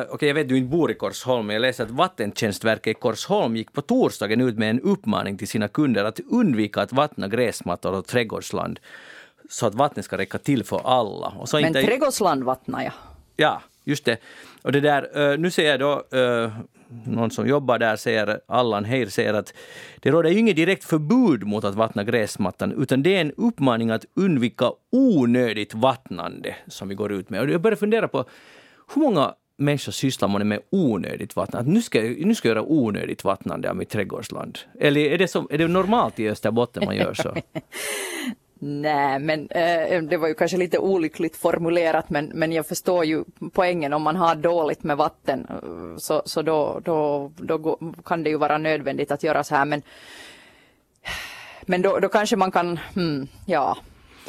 [0.10, 3.56] Okej, jag vet du inte bor i Korsholm, men jag läste att Vattentjänstverket i Korsholm
[3.56, 7.93] gick på torsdagen ut med en uppmaning till sina kunder att undvika att vattna gräsmattor
[7.93, 8.80] och trädgårdsland
[9.50, 11.28] så att vattnet ska räcka till för alla.
[11.28, 12.93] Och så Men inte, trädgårdsland vattnar jag.
[13.36, 14.18] Ja, just det.
[14.62, 16.52] Och det där, eh, nu säger jag då, eh,
[17.06, 19.54] någon som jobbar där säger, Allan Heir säger att
[20.00, 23.89] det råder ju inget direkt förbud mot att vattna gräsmattan, utan det är en uppmaning
[23.89, 27.41] att undvika onödigt vattnande som vi går ut med.
[27.41, 28.26] Och jag börjar fundera på
[28.94, 31.70] hur många människor sysslar man med onödigt vattnande?
[31.70, 34.60] Att nu ska, jag, nu ska jag göra onödigt vattnande av mitt trädgårdsland.
[34.80, 37.36] Eller är det, så, är det normalt i Österbotten man gör så?
[38.60, 43.24] Nej, men eh, det var ju kanske lite olyckligt formulerat, men, men jag förstår ju
[43.54, 48.30] poängen om man har dåligt med vatten, eh, så, så då, då, då kan det
[48.30, 49.82] ju vara nödvändigt att göra så här, men,
[51.62, 53.78] men då, då kanske man kan, hmm, ja,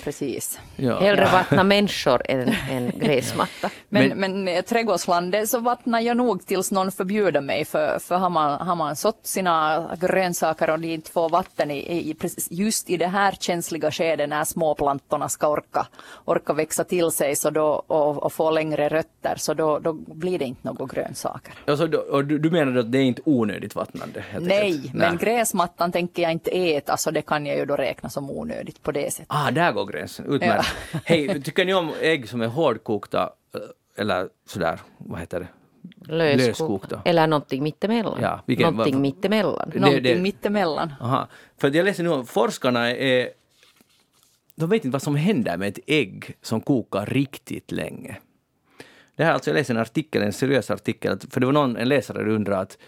[0.04, 0.58] precis.
[0.76, 1.00] Ja.
[1.00, 3.70] Hellre vattna människor än en gräsmatta.
[3.88, 8.16] Men, Men- men, eh, trädgårdslandet så vattnar jag nog tills någon förbjuder mig för, för
[8.16, 12.16] har, man, har man sått sina grönsaker och de inte får vatten i, i,
[12.50, 15.86] just i det här känsliga skedet när småplantorna ska orka,
[16.24, 20.38] orka växa till sig så då, och, och få längre rötter så då, då blir
[20.38, 21.54] det inte några grönsaker.
[21.66, 24.24] Alltså, då- och du, du menar att det är inte onödigt vattnande?
[24.40, 28.30] Nej, men gräsmattan tänker jag inte äta så det kan jag ju då räkna som
[28.30, 29.26] onödigt på det sättet.
[29.28, 30.32] Ah, där går gränsen.
[30.32, 30.68] Utmärkt.
[31.04, 33.60] Hej, tycker ni om ägg som är hårdkokta eh,
[34.02, 35.48] eller sådär, vad heter det?
[36.12, 36.46] Löskok.
[36.46, 37.02] Löskokta.
[37.04, 38.18] Eller någonting mittemellan.
[38.22, 39.70] Ja, vilken- någonting mittemellan.
[39.72, 40.94] Det- Någonting det- mittemellan.
[41.00, 41.28] Aha.
[41.58, 43.28] För jag läser nu att forskarna är...
[44.54, 48.16] De vet inte vad som händer med ett ägg som kokar riktigt länge.
[49.16, 51.88] Det här alltså, jag läste en artikel, en seriös artikel, för det var någon, en
[51.88, 52.78] läsare som undrade att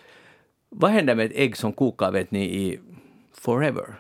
[0.69, 2.81] vad händer med ett ägg som kokar, vet ni, i
[3.35, 3.95] forever?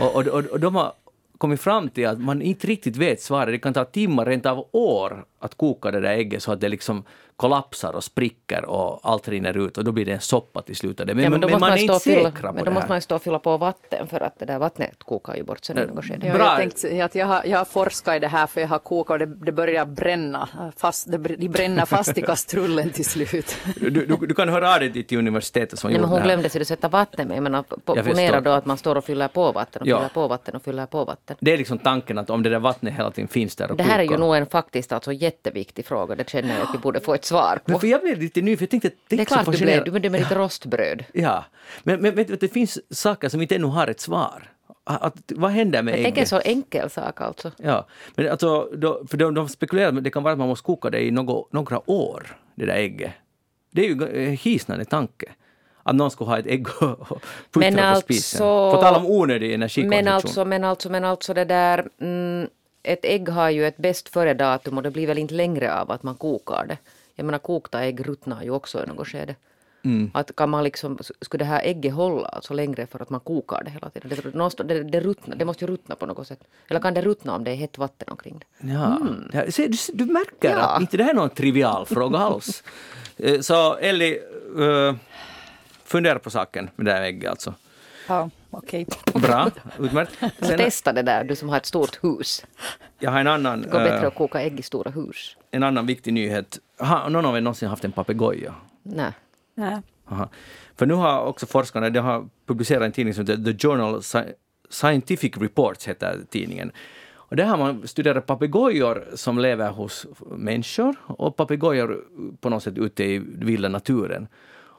[0.00, 0.92] Och, och, och, och de har
[1.38, 3.54] kommit fram till att man inte riktigt vet svaret.
[3.54, 6.68] Det kan ta timmar, rent av år, att koka det där ägget så att det
[6.68, 7.04] liksom
[7.38, 10.98] kollapsar och spricker och allt rinner ut och då blir det en soppa till slut.
[10.98, 12.64] Men, Ja, men, då men måste man är stå inte och fylla- säkra på Men
[12.64, 15.04] det då måste man ju stå och fylla på vatten för att det där vattnet
[15.04, 16.26] kokar ju bort sen i något skede.
[16.26, 19.10] Jag, tänkte att jag, har, jag har forskat i det här för jag har kokat
[19.14, 20.48] och det, det börjar bränna.
[20.76, 23.56] Fast, det, de bränner fast i kastrullen till slut.
[23.80, 26.26] Du, du, du kan höra av dig till universitetet som Nej, men hon det här.
[26.28, 27.36] glömde sig att sätta vatten med.
[27.36, 29.96] Jag menar, po- Jag ponera då att man står och fyller på vatten och Ja.
[29.98, 31.36] fyller på vatten och fyller på vatten.
[31.40, 33.82] Det är liksom tanken att om det där vattnet hela tiden finns där och Det
[33.82, 34.20] här är ju kokar.
[34.20, 36.14] nog en faktiskt alltså jätteviktig fråga.
[36.14, 37.80] Det känner jag att vi borde få ett svar Men på.
[37.80, 39.84] för jag blev lite ny, för jag tänkte det, Det är klart du blev.
[39.84, 41.04] Du blev med ditt rostbröd.
[41.12, 41.44] Ja,
[41.82, 44.52] men, men vet du, det finns saker som inte ännu har ett svar.
[44.84, 46.28] Att, vad händer med Jag tänker en ägget?
[46.28, 47.50] så enkel sak alltså.
[47.56, 50.64] Ja, men alltså, då, för de, de spekulerar att det kan vara att man måste
[50.66, 53.12] koka det i något, några år, det där ägget.
[53.70, 55.26] Det är ju en hisnande tanke.
[55.82, 57.08] Att någon skulle ha ett ägg och
[57.52, 58.46] puttra Men på spisen.
[58.46, 60.04] alltså- På tal om onödig energikonsumtion.
[60.04, 61.88] Men alltså, men alltså, men alltså det där...
[62.00, 62.48] Mm,
[62.82, 66.02] ett ägg har ju ett bäst före-datum och det blir väl inte längre av att
[66.02, 66.78] man kokar det.
[67.18, 69.34] Jag menar kokta ägg ruttnar ju också i något skede.
[69.84, 70.10] Mm.
[70.14, 73.62] Att kan man liksom, skulle det här ägget hålla alltså längre för att man kokar
[73.64, 74.08] det hela tiden?
[74.08, 76.40] Det, det, det, ruttnar, det måste ju ruttna på något sätt.
[76.68, 78.72] Eller kan det ruttna om det är hett vatten omkring det?
[78.72, 78.98] Ja,
[79.32, 80.58] ja se, du, du märker Ja.
[80.58, 82.62] att inte det här är någon trivial fråga alls.
[83.20, 84.18] Eh, Så Elli,
[84.58, 84.94] uh,
[85.84, 87.54] fundera på saken med det här ägget alltså.
[88.08, 88.86] Ja, okej.
[89.14, 90.12] Bra, utmärkt.
[90.46, 92.44] Sen, Testa det där, du som har ett stort hus.
[92.98, 95.36] jag har en annan, Det går eh, bättre att koka ägg i stora hus.
[95.50, 96.58] en annan viktig nyhet.
[96.78, 98.54] Har någon av er någonsin haft en papegoja?
[98.82, 99.12] Nej.
[99.54, 99.82] Nej.
[100.10, 100.28] Aha.
[100.76, 104.32] För nu har också forskarna de har publicerat en tidning som heter The Journal Sci-
[104.70, 106.72] Scientific Reports, heter tidningen.
[107.14, 112.04] Och där har man studerat papegojor som lever hos människor och papegojor
[112.40, 114.28] på något sätt ute i vilda naturen.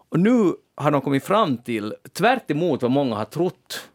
[0.10, 3.90] Och nu har de kommit fram till, tvärt emot vad många har trott,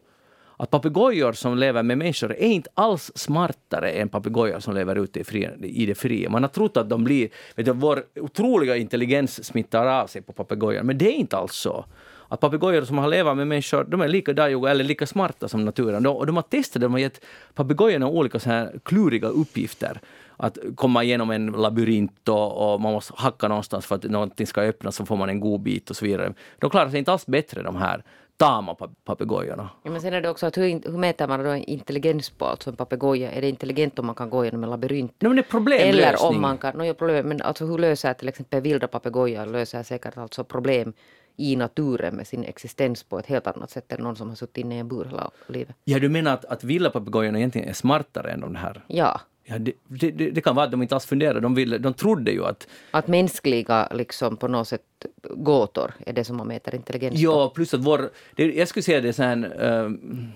[0.57, 5.19] att papegojor som lever med människor är inte alls smartare än papegojor som lever ute
[5.19, 6.29] i, fri, i det fria.
[6.29, 10.33] Man har trott att de blir, vet du, vår otroliga intelligens smittar av sig på
[10.33, 11.85] papegojor, men det är inte alls så.
[12.27, 15.65] Att papegojor som har levat med människor, de är lika dajuga eller lika smarta som
[15.65, 16.03] naturen.
[16.03, 19.99] De, och de har testat, de har gett papegojorna olika så här kluriga uppgifter.
[20.37, 24.61] att komma igenom en labyrint och, och, man måste hacka någonstans för att någonting ska
[24.61, 26.33] öppnas så får man en god bit och så vidare.
[26.59, 28.03] De klarar sig inte alls bättre de här
[28.37, 29.69] tama papegojorna.
[29.83, 32.69] Ja, men sen är det också att hur, hur mäter man då intelligens på alltså
[32.69, 33.31] en papegoja?
[33.31, 35.21] Är det intelligent om man kan gå genom en labyrint?
[35.21, 35.99] No, men det är problemlösning.
[35.99, 39.45] Eller om man kan, no, ja, problem, men alltså hur löser till exempel vilda papegojor
[39.45, 40.93] löser säkert alltså problem
[41.37, 44.57] i naturen med sin existens på ett helt annat sätt än någon som har suttit
[44.57, 45.75] inne i en bur hela livet.
[45.83, 48.83] Ja, du menar att, att vilda papegojorna egentligen är smartare än de här?
[48.87, 49.21] Ja.
[49.47, 51.39] Ja, det, det, det, kan vara att de inte alls funderade.
[51.39, 52.67] De, ville, de trodde ju att...
[52.91, 54.81] Att mänskliga liksom på något sätt
[55.29, 58.09] gåtor är det som man mäter intelligens Ja, plus att vår...
[58.35, 59.63] Det, jag skulle säga det är så här...
[59.63, 60.31] Um,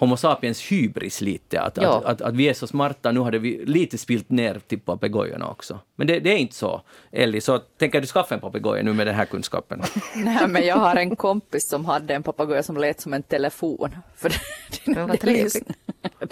[0.00, 1.60] Homo sapiens hybris lite.
[1.60, 1.98] Att, ja.
[1.98, 5.48] att, att, att, vi är så smarta, nu hade vi lite spilt ner till papegojorna
[5.48, 5.78] också.
[5.96, 6.82] Men det, det, är inte så.
[7.12, 9.82] Ellie, så tänker du skaffa en papegoja nu med den här kunskapen?
[10.16, 13.96] Nej, men jag har en kompis som hade en papegoja som lät som en telefon.
[14.16, 15.64] För det, det, det, lyssn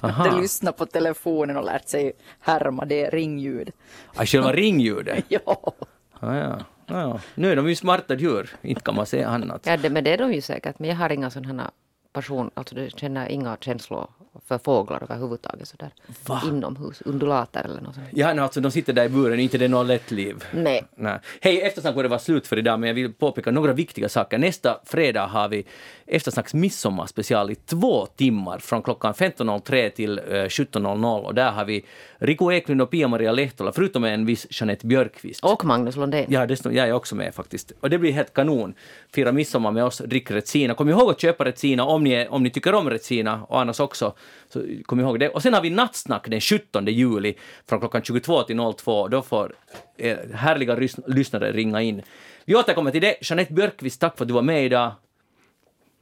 [0.01, 3.71] det lyssnar på telefonen och lärt sig härma det ringljud.
[4.15, 5.25] Ah, själva ringljudet?
[5.29, 5.73] ja.
[6.21, 6.59] Ah, ja.
[6.87, 9.67] Ja, nu är de ju smarta djur, inte kan man säga annat.
[9.67, 10.79] Ja, det, men det är de ju säkert.
[10.79, 11.71] Men jag har inga sådana
[12.13, 14.11] person, alltså du känner inga känslor
[14.47, 15.91] för fåglar överhuvudtaget sådär
[16.27, 16.43] Va?
[16.47, 18.07] inomhus, undulater eller något sånt.
[18.13, 20.45] Ja, no, alltså de sitter där i buren, inte det är något lätt liv.
[20.53, 20.85] Nej.
[20.97, 21.19] Nej.
[21.41, 24.39] Hej, eftersnack börjar vara slut för idag, men jag vill påpeka några viktiga saker.
[24.39, 25.67] Nästa fredag har vi
[26.09, 31.85] eftersnacks midsommarspecial i två timmar från klockan 15.03 till 17.00 och där har vi
[32.19, 35.45] Rico Eklund och Pia-Maria Lehtola, förutom en viss Jeanette Björkqvist.
[35.45, 36.27] Och Magnus Lundén.
[36.29, 37.73] Ja, det, jag är också med faktiskt.
[37.81, 38.75] Och det blir helt kanon.
[39.15, 40.75] Fira midsommar med oss, drick Retsina.
[40.75, 44.15] Kom ihåg att köpa Retsina om ni, om ni tycker om Retsina och annars också.
[44.49, 45.29] Så kom ihåg det.
[45.29, 47.35] Och sen har vi nattsnack den 17 juli
[47.69, 49.09] från klockan 22 till 02.
[49.09, 49.55] Då får
[49.97, 50.75] eh, härliga
[51.07, 52.03] lyssnare ringa in.
[52.45, 53.17] Vi återkommer till det.
[53.21, 54.93] Jeanette Björkqvist, tack för att du var med idag.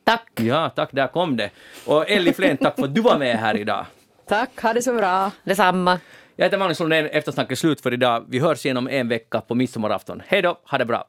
[0.06, 0.40] Tack.
[0.40, 1.50] Ja, tack, där kom det.
[1.86, 3.86] Och Elli Flen, tack för att du var med här idag.
[4.28, 5.30] Tack, ha det så bra.
[5.44, 5.98] Detsamma.
[6.36, 8.24] Jag heter Magnus Lundén, eftersnacket är slut för idag.
[8.28, 10.22] Vi hörs igen om en vecka på midsommarafton.
[10.26, 11.04] Hej då, ha det bra.